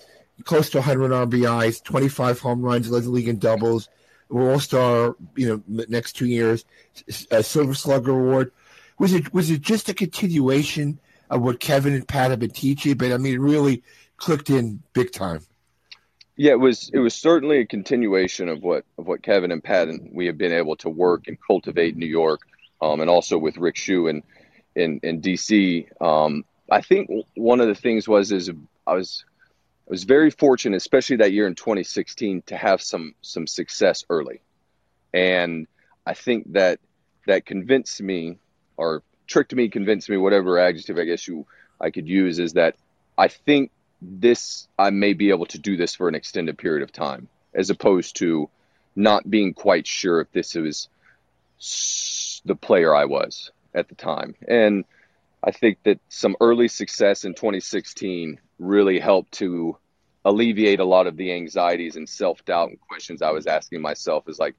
close 0.45 0.71
to 0.71 0.79
100 0.79 1.11
RBIs, 1.11 1.83
25 1.83 2.41
home 2.41 2.63
runs, 2.63 2.91
led 2.91 3.05
the 3.05 3.11
league 3.11 3.29
in 3.29 3.39
doubles. 3.39 3.89
All 4.29 4.59
Star, 4.59 5.15
you 5.37 5.49
know, 5.69 5.85
next 5.89 6.15
two 6.15 6.27
years, 6.27 6.65
a 7.31 7.43
Silver 7.43 7.75
Slugger 7.75 8.11
award. 8.11 8.51
Was 8.99 9.13
it 9.13 9.33
was 9.33 9.51
it 9.51 9.61
just 9.61 9.89
a 9.89 9.95
continuation 9.95 10.99
of 11.31 11.43
what 11.43 11.61
Kevin 11.61 11.95
and 11.95 12.07
Pat 12.07 12.31
have 12.31 12.41
been 12.41 12.51
teaching? 12.51 12.97
But 12.97 13.13
I 13.13 13.19
mean, 13.19 13.39
really 13.39 13.85
clicked 14.17 14.51
in 14.51 14.83
big 14.95 15.13
time. 15.13 15.43
Yeah, 16.37 16.53
it 16.53 16.61
was 16.61 16.91
it 16.93 16.99
was 16.99 17.15
certainly 17.15 17.59
a 17.59 17.67
continuation 17.67 18.49
of 18.49 18.63
what 18.63 18.85
of 18.99 19.07
what 19.07 19.23
Kevin 19.23 19.53
and 19.53 19.63
Pat 19.63 19.89
and 19.89 20.11
we 20.13 20.27
have 20.27 20.37
been 20.37 20.53
able 20.53 20.77
to 20.77 20.91
work 20.91 21.29
and 21.29 21.39
cultivate 21.47 21.95
in 21.95 22.01
New 22.01 22.07
York, 22.07 22.41
um, 22.83 23.01
and 23.01 23.09
also 23.09 23.39
with 23.39 23.57
Rick 23.57 23.77
Schu 23.77 24.09
in 24.09 24.23
in, 24.77 25.01
in 25.03 25.21
DC. 25.21 26.01
Um, 26.01 26.45
I 26.71 26.83
think 26.83 27.11
one 27.35 27.61
of 27.61 27.67
the 27.67 27.75
things 27.75 28.07
was 28.07 28.31
is 28.31 28.51
I 28.87 28.95
was 28.95 29.25
I 29.89 29.91
was 29.91 30.05
very 30.05 30.31
fortunate, 30.31 30.77
especially 30.77 31.17
that 31.17 31.33
year 31.33 31.47
in 31.47 31.55
2016, 31.55 32.43
to 32.47 32.57
have 32.57 32.83
some 32.83 33.15
some 33.23 33.47
success 33.47 34.05
early, 34.09 34.43
and 35.13 35.67
I 36.05 36.15
think 36.15 36.53
that 36.53 36.79
that 37.27 37.47
convinced 37.47 38.01
me 38.01 38.39
or 38.77 39.03
tricked 39.27 39.55
me, 39.55 39.69
convinced 39.69 40.09
me, 40.09 40.17
whatever 40.17 40.59
adjective 40.59 40.99
I 40.99 41.05
guess 41.05 41.27
you 41.27 41.47
I 41.81 41.91
could 41.91 42.07
use, 42.07 42.39
is 42.39 42.53
that 42.53 42.77
I 43.17 43.29
think 43.29 43.71
this 44.03 44.69
I 44.79 44.91
may 44.91 45.15
be 45.15 45.31
able 45.31 45.47
to 45.47 45.59
do 45.59 45.77
this 45.77 45.95
for 45.95 46.09
an 46.09 46.15
extended 46.15 46.59
period 46.59 46.83
of 46.83 46.93
time, 46.93 47.29
as 47.55 47.71
opposed 47.71 48.17
to 48.17 48.51
not 48.95 49.29
being 49.29 49.55
quite 49.55 49.87
sure 49.87 50.21
if 50.21 50.33
this 50.33 50.55
was 50.55 50.89
the 52.45 52.57
player 52.57 52.95
I 52.95 53.07
was 53.07 53.51
at 53.77 53.89
the 53.89 53.95
time. 53.95 54.35
And 54.49 54.85
I 55.45 55.53
think 55.53 55.79
that 55.85 56.01
some 56.09 56.35
early 56.41 56.67
success 56.67 57.25
in 57.25 57.35
2016 57.35 58.41
really 58.59 58.99
helped 58.99 59.33
to 59.33 59.77
alleviate 60.25 60.81
a 60.81 60.85
lot 60.85 61.07
of 61.07 61.17
the 61.17 61.33
anxieties 61.33 61.95
and 61.97 62.09
self 62.09 62.45
doubt 62.45 62.71
and 62.71 62.81
questions 62.81 63.23
I 63.23 63.31
was 63.31 63.47
asking 63.47 63.81
myself 63.81 64.29
is 64.29 64.39
like, 64.39 64.57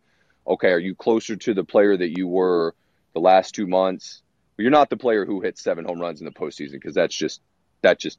okay, 0.47 0.69
are 0.69 0.79
you 0.79 0.95
closer 0.95 1.35
to 1.35 1.53
the 1.53 1.65
player 1.65 1.97
that 1.97 2.17
you 2.17 2.27
were 2.27 2.73
the 3.13 3.19
last 3.19 3.53
two 3.53 3.67
months? 3.67 4.21
You're 4.57 4.71
not 4.71 4.89
the 4.89 4.97
player 4.97 5.25
who 5.25 5.41
hit 5.41 5.57
seven 5.57 5.83
home 5.83 5.99
runs 5.99 6.21
in 6.21 6.25
the 6.25 6.31
postseason 6.31 6.73
because 6.73 6.95
that's 6.95 7.15
just 7.15 7.41
that 7.81 7.99
just 7.99 8.17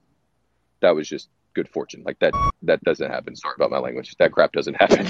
that 0.80 0.94
was 0.94 1.08
just 1.08 1.28
good 1.54 1.68
fortune. 1.68 2.02
Like 2.04 2.18
that 2.18 2.34
that 2.62 2.82
doesn't 2.84 3.10
happen. 3.10 3.34
Sorry 3.34 3.54
about 3.56 3.70
my 3.70 3.78
language. 3.78 4.14
That 4.18 4.32
crap 4.32 4.52
doesn't 4.52 4.74
happen. 4.74 5.06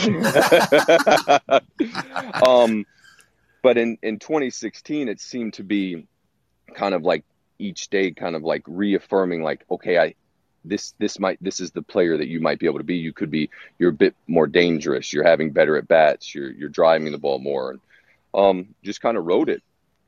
um, 2.47 2.87
but 3.63 3.79
in 3.79 3.99
in 4.03 4.19
2016, 4.19 5.09
it 5.09 5.21
seemed 5.21 5.55
to 5.55 5.63
be 5.63 6.07
kind 6.75 6.95
of 6.95 7.03
like 7.03 7.25
each 7.59 7.89
day, 7.89 8.11
kind 8.13 8.37
of 8.37 8.43
like 8.43 8.63
reaffirming, 8.67 9.43
like, 9.43 9.65
okay, 9.71 9.99
I 9.99 10.15
this 10.65 10.95
this 10.99 11.19
might 11.19 11.43
this 11.43 11.61
is 11.61 11.71
the 11.71 11.83
player 11.83 12.17
that 12.17 12.29
you 12.29 12.41
might 12.41 12.59
be 12.59 12.67
able 12.67 12.79
to 12.79 12.85
be. 12.85 12.97
You 12.97 13.13
could 13.13 13.31
be 13.31 13.51
you're 13.79 13.91
a 13.91 13.95
bit 13.95 14.15
more 14.27 14.47
dangerous. 14.47 15.13
You're 15.13 15.25
having 15.25 15.51
better 15.51 15.77
at 15.77 15.89
bats. 15.89 16.35
You're 16.35 16.51
you're 16.51 16.69
driving 16.69 17.13
the 17.13 17.19
ball 17.19 17.39
more, 17.39 17.71
and 17.71 17.81
um, 18.35 18.75
just 18.83 19.01
kind 19.01 19.17
of 19.17 19.25
rode 19.25 19.49
it. 19.49 19.63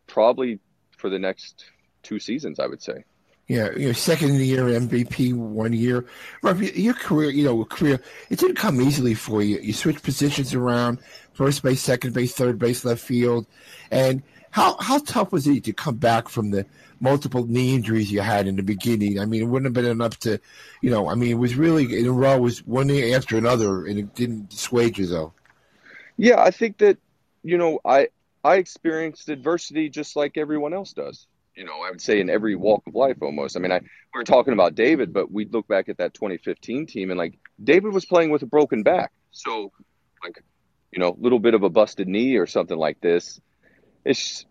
Probably 0.07 0.59
for 0.97 1.09
the 1.09 1.19
next 1.19 1.65
two 2.03 2.19
seasons, 2.19 2.61
I 2.61 2.67
would 2.67 2.83
say. 2.83 3.05
Yeah, 3.51 3.71
you 3.77 3.89
know, 3.89 3.93
second 3.93 4.31
in 4.31 4.39
the 4.39 4.47
year 4.47 4.67
MVP 4.67 5.35
one 5.35 5.73
year. 5.73 6.05
your 6.45 6.95
career, 6.95 7.31
you 7.31 7.43
know, 7.43 7.65
career, 7.65 8.01
it 8.31 8.39
didn't 8.39 8.55
come 8.55 8.81
easily 8.81 9.15
for 9.15 9.43
you. 9.43 9.59
You 9.59 9.73
switched 9.73 10.05
positions 10.05 10.55
around, 10.55 11.01
first 11.33 11.61
base, 11.65 11.83
second 11.83 12.15
base, 12.15 12.33
third 12.33 12.61
base, 12.61 12.85
left 12.85 13.03
field, 13.03 13.49
and 13.91 14.23
how 14.53 14.77
how 14.79 14.99
tough 15.01 15.33
was 15.33 15.49
it 15.49 15.65
to 15.65 15.73
come 15.73 15.97
back 15.97 16.29
from 16.29 16.53
the 16.53 16.65
multiple 17.01 17.45
knee 17.45 17.75
injuries 17.75 18.13
you 18.13 18.21
had 18.21 18.47
in 18.47 18.55
the 18.55 18.63
beginning? 18.63 19.19
I 19.19 19.25
mean, 19.25 19.43
it 19.43 19.47
wouldn't 19.47 19.67
have 19.67 19.85
been 19.85 19.91
enough 19.91 20.17
to, 20.21 20.39
you 20.81 20.91
know, 20.93 21.09
I 21.09 21.17
mean, 21.17 21.33
it 21.33 21.39
was 21.39 21.57
really 21.57 21.99
in 21.99 22.07
a 22.07 22.13
row, 22.13 22.39
was 22.39 22.65
one 22.65 22.87
knee 22.87 23.13
after 23.13 23.37
another, 23.37 23.85
and 23.85 23.99
it 23.99 24.15
didn't 24.15 24.51
dissuade 24.51 24.97
you 24.97 25.07
though. 25.07 25.33
Yeah, 26.17 26.41
I 26.41 26.53
think 26.53 26.79
that, 26.79 26.99
you 27.43 27.59
know, 27.59 27.81
I 27.85 28.11
I 28.45 28.59
experienced 28.59 29.29
adversity 29.29 29.89
just 29.89 30.15
like 30.15 30.37
everyone 30.39 30.73
else 30.73 30.93
does 30.93 31.27
you 31.55 31.65
know, 31.65 31.81
I 31.83 31.91
would 31.91 32.01
say 32.01 32.21
in 32.21 32.31
every 32.31 32.57
walk 32.57 32.83
of 32.87 32.95
life 32.95 33.19
almost. 33.21 33.57
I 33.57 33.61
mean, 33.61 33.73
I 33.73 33.81
we 33.81 34.19
were 34.19 34.25
talking 34.25 34.53
about 34.53 34.75
David, 34.75 35.13
but 35.13 35.31
we 35.31 35.45
look 35.45 35.69
back 35.69 35.89
at 35.89 35.99
that 35.99 36.15
2015 36.15 36.87
team 36.87 37.11
and 37.11 37.19
like 37.19 37.39
David 37.63 37.93
was 37.93 38.05
playing 38.05 38.31
with 38.31 38.43
a 38.43 38.47
broken 38.47 38.83
back. 38.83 39.13
So 39.31 39.73
like, 40.23 40.43
you 40.91 40.99
know, 40.99 41.11
a 41.11 41.21
little 41.21 41.39
bit 41.39 41.55
of 41.55 41.63
a 41.63 41.71
busted 41.71 42.09
knee 42.09 42.37
or 42.37 42.47
something 42.47 42.77
like 42.77 43.01
this. 43.01 43.41
It's 44.05 44.47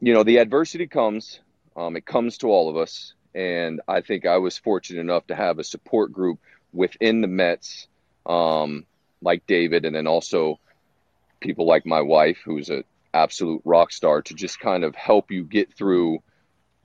you 0.00 0.12
know, 0.12 0.22
the 0.22 0.38
adversity 0.38 0.86
comes, 0.86 1.40
um, 1.76 1.96
it 1.96 2.06
comes 2.06 2.38
to 2.38 2.48
all 2.48 2.68
of 2.68 2.76
us. 2.76 3.14
And 3.34 3.80
I 3.86 4.00
think 4.00 4.26
I 4.26 4.38
was 4.38 4.56
fortunate 4.56 5.00
enough 5.00 5.26
to 5.26 5.34
have 5.34 5.58
a 5.58 5.64
support 5.64 6.12
group 6.12 6.38
within 6.72 7.20
the 7.20 7.28
Mets, 7.28 7.86
um, 8.24 8.86
like 9.20 9.46
David, 9.46 9.84
and 9.84 9.94
then 9.94 10.06
also 10.06 10.58
people 11.40 11.66
like 11.66 11.84
my 11.84 12.00
wife, 12.00 12.38
who's 12.44 12.70
an 12.70 12.84
absolute 13.12 13.62
rock 13.64 13.92
star, 13.92 14.22
to 14.22 14.34
just 14.34 14.58
kind 14.58 14.84
of 14.84 14.94
help 14.94 15.30
you 15.30 15.44
get 15.44 15.74
through 15.74 16.22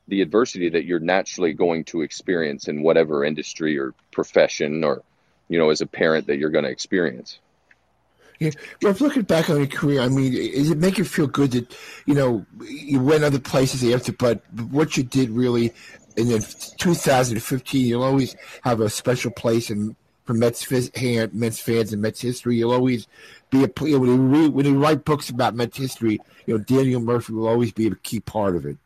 the 0.08 0.22
adversity 0.22 0.70
that 0.70 0.86
you're 0.86 1.00
naturally 1.00 1.54
going 1.54 1.84
to 1.86 2.02
experience 2.02 2.68
in 2.68 2.84
whatever 2.84 3.24
industry 3.24 3.78
or 3.78 3.94
profession 4.12 4.84
or 4.84 5.04
you 5.48 5.58
know 5.58 5.70
as 5.70 5.82
a 5.82 5.86
parent 5.86 6.28
that 6.28 6.38
you're 6.38 6.50
going 6.50 6.66
to 6.66 6.72
experience 6.72 7.40
yeah, 8.40 8.50
well, 8.82 8.96
looking 9.00 9.22
back 9.22 9.52
on 9.52 9.58
your 9.58 9.68
career, 9.68 10.02
I 10.02 10.08
mean, 10.08 10.32
does 10.32 10.72
it 10.72 10.80
make 10.80 10.98
you 10.98 11.04
feel 11.04 11.28
good 11.28 11.52
that 11.52 11.78
you 12.08 12.16
know 12.16 12.44
you 12.68 13.00
went 13.00 13.24
other 13.24 13.38
places 13.38 13.84
after, 13.94 14.14
but 14.14 14.42
what 14.72 14.98
you 14.98 15.04
did 15.04 15.30
really 15.30 15.72
in 16.18 16.42
2015, 16.78 17.86
you'll 17.86 18.04
always 18.04 18.36
have 18.64 18.80
a 18.80 18.90
special 18.90 19.32
place 19.32 19.70
in 19.70 19.96
for 20.26 20.34
Mets, 20.34 20.70
Mets 20.72 21.60
fans 21.60 21.94
and 21.94 22.02
Mets 22.02 22.22
history. 22.22 22.58
You'll 22.58 22.74
always 22.74 23.08
be 23.50 23.64
a 23.64 23.68
when 24.00 24.34
you, 24.34 24.50
when 24.52 24.66
you 24.66 24.80
write 24.80 25.04
books 25.04 25.30
about 25.30 25.56
Mets 25.56 25.78
history. 25.78 26.20
You 26.46 26.58
know, 26.58 26.64
Daniel 26.64 27.02
Murphy 27.02 27.34
will 27.34 27.48
always 27.48 27.72
be 27.72 27.88
a 27.88 27.96
key 27.96 28.20
part 28.20 28.56
of 28.56 28.66
it. 28.66 28.78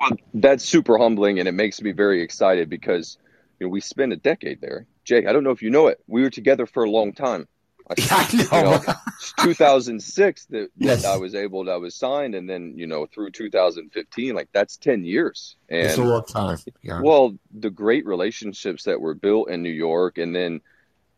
Well, 0.00 0.12
that's 0.34 0.64
super 0.64 0.98
humbling, 0.98 1.38
and 1.38 1.48
it 1.48 1.52
makes 1.52 1.80
me 1.82 1.92
very 1.92 2.22
excited 2.22 2.68
because 2.70 3.18
you 3.58 3.66
know 3.66 3.70
we 3.70 3.80
spent 3.80 4.12
a 4.12 4.16
decade 4.16 4.60
there. 4.60 4.86
Jay, 5.04 5.26
I 5.26 5.32
don't 5.32 5.44
know 5.44 5.50
if 5.50 5.62
you 5.62 5.70
know 5.70 5.88
it. 5.88 6.00
We 6.06 6.22
were 6.22 6.30
together 6.30 6.66
for 6.66 6.84
a 6.84 6.90
long 6.90 7.12
time. 7.12 7.46
I, 7.88 7.94
yeah, 7.98 8.46
I 8.52 8.62
know. 8.62 8.72
You 8.72 8.86
know 8.86 8.94
2006 9.42 10.46
that, 10.46 10.70
yes. 10.76 11.04
I 11.04 11.16
was 11.16 11.34
able 11.34 11.64
to, 11.64 11.72
I 11.72 11.76
was 11.76 11.94
signed, 11.94 12.34
and 12.34 12.48
then 12.48 12.74
you 12.76 12.86
know 12.86 13.06
through 13.06 13.32
2015, 13.32 14.34
like 14.34 14.48
that's 14.52 14.76
10 14.76 15.04
years. 15.04 15.56
And 15.68 15.86
it's 15.86 15.98
a 15.98 16.02
long 16.02 16.24
time. 16.24 16.58
Yeah. 16.82 17.00
Well, 17.02 17.36
the 17.52 17.70
great 17.70 18.06
relationships 18.06 18.84
that 18.84 19.00
were 19.00 19.14
built 19.14 19.50
in 19.50 19.62
New 19.62 19.70
York, 19.70 20.18
and 20.18 20.34
then 20.34 20.60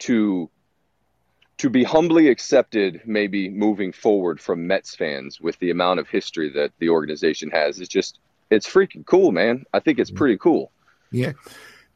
to 0.00 0.50
to 1.58 1.70
be 1.70 1.84
humbly 1.84 2.28
accepted, 2.28 3.02
maybe 3.04 3.48
moving 3.48 3.92
forward 3.92 4.40
from 4.40 4.66
Mets 4.66 4.96
fans 4.96 5.40
with 5.40 5.56
the 5.60 5.70
amount 5.70 6.00
of 6.00 6.08
history 6.08 6.50
that 6.50 6.72
the 6.80 6.88
organization 6.88 7.50
has, 7.50 7.78
is 7.78 7.88
just 7.88 8.18
it's 8.52 8.66
freaking 8.66 9.06
cool, 9.06 9.32
man. 9.32 9.64
I 9.72 9.80
think 9.80 9.98
it's 9.98 10.10
pretty 10.10 10.36
cool. 10.36 10.70
Yeah. 11.10 11.32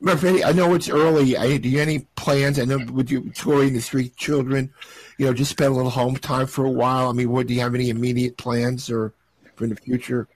Murphy, 0.01 0.45
I 0.45 0.53
know 0.53 0.75
it's 0.75 0.89
early. 0.89 1.37
I, 1.37 1.57
do 1.57 1.69
you 1.69 1.79
have 1.79 1.89
any 1.89 2.07
plans? 2.17 2.59
I 2.59 2.65
know 2.65 2.79
with 2.93 3.11
you 3.11 3.31
touring 3.31 3.73
the 3.73 3.81
street 3.81 4.17
children, 4.17 4.73
you 5.17 5.27
know, 5.27 5.33
just 5.33 5.51
spend 5.51 5.73
a 5.73 5.77
little 5.77 5.91
home 5.91 6.17
time 6.17 6.47
for 6.47 6.65
a 6.65 6.71
while. 6.71 7.09
I 7.09 7.13
mean, 7.13 7.31
what 7.31 7.47
do 7.47 7.55
you 7.55 7.61
have 7.61 7.75
any 7.75 7.89
immediate 7.89 8.37
plans 8.37 8.91
or 8.91 9.15
for 9.55 9.67
the 9.67 9.77
future? 9.77 10.29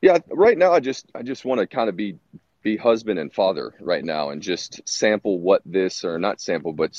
Yeah, 0.00 0.18
right 0.30 0.56
now 0.56 0.72
I 0.72 0.80
just 0.80 1.06
I 1.14 1.22
just 1.22 1.44
want 1.44 1.60
to 1.60 1.66
kind 1.66 1.88
of 1.88 1.96
be 1.96 2.18
be 2.62 2.76
husband 2.76 3.18
and 3.18 3.32
father 3.32 3.74
right 3.80 4.04
now 4.04 4.30
and 4.30 4.42
just 4.42 4.80
sample 4.88 5.38
what 5.38 5.62
this 5.64 6.04
or 6.04 6.18
not 6.18 6.40
sample 6.40 6.72
but 6.72 6.98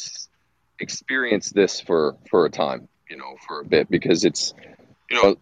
experience 0.79 1.49
this 1.49 1.79
for 1.79 2.17
for 2.29 2.45
a 2.45 2.49
time, 2.49 2.87
you 3.09 3.17
know, 3.17 3.37
for 3.47 3.61
a 3.61 3.65
bit 3.65 3.89
because 3.89 4.25
it's 4.25 4.53
you 5.09 5.15
know 5.15 5.35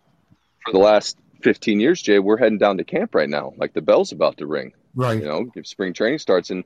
for 0.64 0.72
the 0.72 0.80
last 0.80 1.18
15 1.42 1.80
years, 1.80 2.02
Jay, 2.02 2.20
we're 2.20 2.38
heading 2.38 2.58
down 2.58 2.78
to 2.78 2.84
camp 2.84 3.16
right 3.16 3.30
now. 3.30 3.54
Like 3.58 3.74
the 3.74 3.82
bell's 3.82 4.12
about 4.12 4.38
to 4.38 4.46
ring. 4.46 4.74
Right. 4.96 5.20
You 5.20 5.26
know, 5.26 5.52
if 5.56 5.68
spring 5.68 5.94
training 5.94 6.20
starts 6.20 6.50
and 6.50 6.64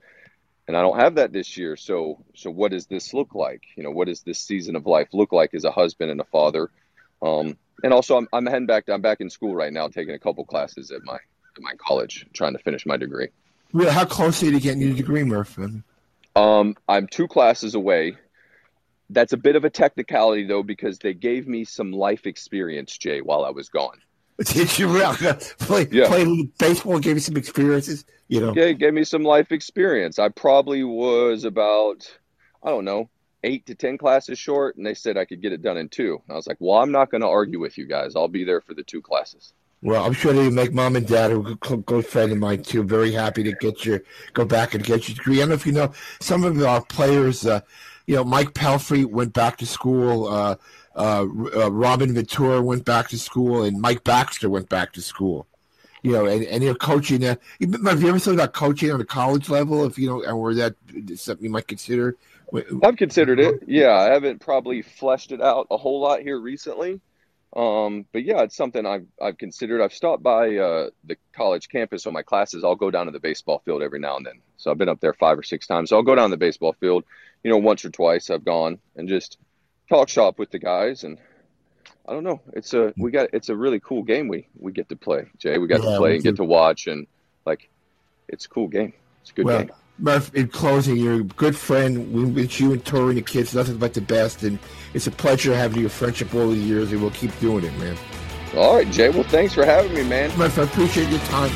and 0.66 0.78
I 0.78 0.82
don't 0.82 0.98
have 0.98 1.16
that 1.16 1.34
this 1.34 1.58
year. 1.58 1.76
So 1.76 2.24
so 2.36 2.50
what 2.50 2.72
does 2.72 2.88
this 2.88 3.14
look 3.14 3.36
like? 3.36 3.64
You 3.76 3.84
know, 3.84 3.92
what 3.92 4.08
does 4.08 4.22
this 4.22 4.40
season 4.40 4.76
of 4.76 4.86
life 4.86 5.10
look 5.14 5.32
like 5.32 5.54
as 5.54 5.66
a 5.66 5.72
husband 5.72 6.12
and 6.12 6.22
a 6.22 6.26
father? 6.26 6.70
Um, 7.22 7.58
and 7.84 7.94
also, 7.94 8.18
I'm 8.18 8.28
I'm 8.34 8.46
heading 8.46 8.66
back. 8.66 8.90
I'm 8.90 9.02
back 9.02 9.22
in 9.22 9.30
school 9.30 9.56
right 9.56 9.72
now, 9.72 9.88
taking 9.88 10.14
a 10.14 10.20
couple 10.20 10.46
classes 10.46 10.92
at 10.92 11.04
my 11.04 11.16
at 11.16 11.62
my 11.62 11.74
college, 11.78 12.26
trying 12.34 12.54
to 12.54 12.60
finish 12.60 12.86
my 12.86 12.98
degree. 12.98 13.30
Well, 13.72 13.92
how 13.92 14.06
close 14.06 14.42
are 14.42 14.48
you 14.48 14.52
to 14.52 14.60
getting 14.60 14.82
your 14.82 14.94
degree, 14.94 15.24
Murph? 15.24 15.58
Um, 16.36 16.76
I'm 16.88 17.08
two 17.08 17.28
classes 17.28 17.76
away. 17.76 18.18
That's 19.10 19.34
a 19.34 19.38
bit 19.38 19.56
of 19.56 19.66
a 19.66 19.70
technicality 19.70 20.46
though, 20.46 20.64
because 20.64 21.00
they 21.00 21.14
gave 21.14 21.48
me 21.48 21.66
some 21.66 21.92
life 21.92 22.26
experience, 22.26 22.98
Jay, 22.98 23.22
while 23.22 23.44
I 23.44 23.50
was 23.50 23.70
gone. 23.70 24.00
Did 24.46 24.78
you 24.80 24.88
really 24.88 25.16
play, 25.60 25.88
Yeah. 25.92 26.08
play 26.08 26.50
baseball? 26.58 27.00
Gave 27.00 27.16
you 27.16 27.20
some 27.22 27.38
experiences, 27.38 28.06
you 28.28 28.40
know. 28.40 28.54
Yeah, 28.56 28.72
gave 28.72 28.94
me 28.94 29.04
some 29.04 29.24
life 29.24 29.52
experience. 29.52 30.18
I 30.20 30.30
probably 30.30 30.84
was 30.84 31.44
about, 31.44 32.10
I 32.64 32.70
don't 32.70 32.86
know, 32.86 33.10
eight 33.44 33.66
to 33.68 33.76
10 33.76 33.98
classes 33.98 34.40
short, 34.40 34.76
and 34.78 34.86
they 34.86 34.94
said 34.94 35.18
I 35.18 35.26
could 35.26 35.42
get 35.42 35.52
it 35.54 35.62
done 35.62 35.78
in 35.78 35.90
two. 35.90 36.22
And 36.28 36.34
I 36.34 36.36
was 36.36 36.48
like, 36.48 36.58
well, 36.60 36.80
I'm 36.82 36.92
not 36.92 37.12
going 37.12 37.22
to 37.22 37.28
argue 37.28 37.60
with 37.60 37.78
you 37.78 37.86
guys. 37.86 38.16
I'll 38.16 38.28
be 38.28 38.44
there 38.44 38.62
for 38.62 38.74
the 38.74 38.84
two 38.84 39.02
classes. 39.02 39.54
Well, 39.82 40.04
I'm 40.06 40.14
sure 40.14 40.32
they 40.32 40.50
make 40.50 40.74
mom 40.74 40.96
and 40.96 41.06
dad, 41.06 41.32
who 41.32 41.46
a 41.46 41.56
good- 41.56 41.86
good 41.86 42.06
friend 42.06 42.32
of 42.32 42.38
mine 42.38 42.64
too, 42.64 42.84
very 42.84 43.12
happy 43.12 43.44
to 43.44 43.52
get 43.52 43.86
your 43.86 44.02
go 44.34 44.46
back 44.46 44.74
and 44.74 44.84
get 44.84 45.10
your 45.10 45.16
degree. 45.16 45.36
I 45.36 45.40
don't 45.42 45.50
know 45.50 45.56
if 45.56 45.66
you 45.66 45.74
know 45.74 45.92
some 46.22 46.46
of 46.46 46.60
our 46.64 46.82
players. 46.86 47.46
Uh, 47.46 47.60
you 48.08 48.16
know, 48.16 48.24
Mike 48.24 48.54
Pelfrey 48.54 49.06
went 49.06 49.34
back 49.34 49.58
to 49.58 49.66
school. 49.66 50.28
Uh, 50.28 50.56
uh, 50.96 51.26
uh, 51.56 51.72
Robin 51.72 52.14
Ventura 52.14 52.62
went 52.62 52.86
back 52.86 53.10
to 53.10 53.20
school, 53.20 53.64
and 53.64 53.80
Mike 53.80 54.04
Baxter 54.04 54.50
went 54.50 54.70
back 54.70 54.94
to 54.94 55.02
school. 55.02 55.48
You 56.02 56.12
know, 56.12 56.26
and, 56.26 56.44
and 56.44 56.64
you're 56.64 56.76
coaching. 56.76 57.24
Uh, 57.24 57.36
have 57.86 58.02
you 58.02 58.10
ever 58.10 58.20
thought 58.20 58.34
about 58.34 58.54
coaching 58.54 58.92
on 58.92 59.00
a 59.00 59.06
college 59.06 59.50
level? 59.50 59.86
If 59.86 59.98
you 59.98 60.08
know, 60.08 60.36
where 60.36 60.54
that 60.56 60.76
something 61.16 61.46
you 61.46 61.50
might 61.50 61.68
consider? 61.68 62.18
I've 62.84 62.98
considered 62.98 63.40
it. 63.40 63.64
Yeah, 63.68 63.94
I 63.94 64.12
haven't 64.12 64.40
probably 64.40 64.82
fleshed 64.82 65.32
it 65.32 65.42
out 65.42 65.68
a 65.72 65.78
whole 65.78 66.02
lot 66.02 66.22
here 66.22 66.40
recently. 66.40 67.00
Um, 67.56 68.06
but 68.12 68.24
yeah, 68.24 68.42
it's 68.42 68.56
something 68.56 68.86
I've 68.86 69.06
I've 69.22 69.38
considered. 69.38 69.82
I've 69.82 69.94
stopped 69.94 70.24
by 70.24 70.58
uh, 70.58 70.90
the 71.04 71.18
college 71.34 71.70
campus 71.70 72.08
on 72.08 72.14
my 72.14 72.24
classes. 72.24 72.64
I'll 72.64 72.76
go 72.76 72.92
down 72.92 73.06
to 73.06 73.12
the 73.12 73.20
baseball 73.20 73.62
field 73.64 73.84
every 73.84 74.00
now 74.00 74.18
and 74.18 74.26
then. 74.26 74.42
So 74.58 74.72
I've 74.72 74.78
been 74.78 74.90
up 74.90 75.00
there 75.00 75.14
five 75.14 75.38
or 75.38 75.44
six 75.44 75.68
times. 75.68 75.90
So 75.90 75.96
I'll 75.96 76.04
go 76.04 76.16
down 76.16 76.30
to 76.30 76.34
the 76.36 76.40
baseball 76.40 76.74
field. 76.80 77.04
You 77.44 77.52
know, 77.52 77.58
once 77.58 77.86
or 77.86 77.90
twice 77.90 78.30
I've 78.30 78.46
gone 78.46 78.80
and 78.96 79.08
just 79.08 79.38
talk 79.94 80.10
shop 80.10 80.40
with 80.40 80.52
the 80.52 80.60
guys. 80.60 81.04
And 81.04 81.18
I 82.08 82.14
don't 82.14 82.24
know. 82.24 82.42
It's 82.54 82.74
a 82.74 82.94
we 82.98 83.12
got 83.12 83.30
it's 83.34 83.50
a 83.50 83.56
really 83.56 83.80
cool 83.80 84.04
game 84.04 84.28
we 84.28 84.48
we 84.58 84.72
get 84.72 84.90
to 84.90 84.96
play. 84.96 85.28
Jay, 85.38 85.58
we 85.58 85.68
got 85.68 85.84
Yeah, 85.84 85.92
to 85.92 85.98
play 85.98 86.16
and 86.16 86.24
get 86.24 86.38
to 86.38 86.44
watch 86.44 86.88
and 86.88 87.08
like 87.46 87.70
it's 88.28 88.46
a 88.46 88.50
cool 88.50 88.68
game. 88.68 88.94
It's 89.22 89.32
a 89.32 89.34
good 89.34 89.46
well, 89.46 89.60
game. 89.60 89.72
Murph, 90.00 90.34
in 90.34 90.48
closing, 90.48 90.98
you're 90.98 91.22
a 91.22 91.24
good 91.24 91.56
friend. 91.56 92.12
We 92.12 92.26
wish 92.26 92.60
you 92.60 92.74
and 92.74 92.84
Tori 92.84 93.10
and 93.10 93.18
the 93.18 93.22
kids 93.22 93.54
nothing 93.54 93.78
but 93.78 93.94
the 93.94 94.02
best, 94.02 94.42
and 94.42 94.58
it's 94.96 95.06
a 95.06 95.12
pleasure 95.12 95.56
having 95.56 95.82
your 95.82 95.90
friendship 95.90 96.34
all 96.34 96.50
the 96.50 96.56
years, 96.56 96.92
and 96.92 97.00
we'll 97.00 97.12
keep 97.12 97.38
doing 97.40 97.64
it, 97.64 97.78
man. 97.78 97.96
All 98.58 98.76
right, 98.76 98.90
Jay. 98.90 99.10
Well, 99.10 99.24
thanks 99.24 99.54
for 99.54 99.64
having 99.66 99.94
me, 99.94 100.04
man. 100.04 100.36
Murph, 100.38 100.58
I 100.58 100.64
appreciate 100.64 101.10
your 101.10 101.20
time. 101.20 101.52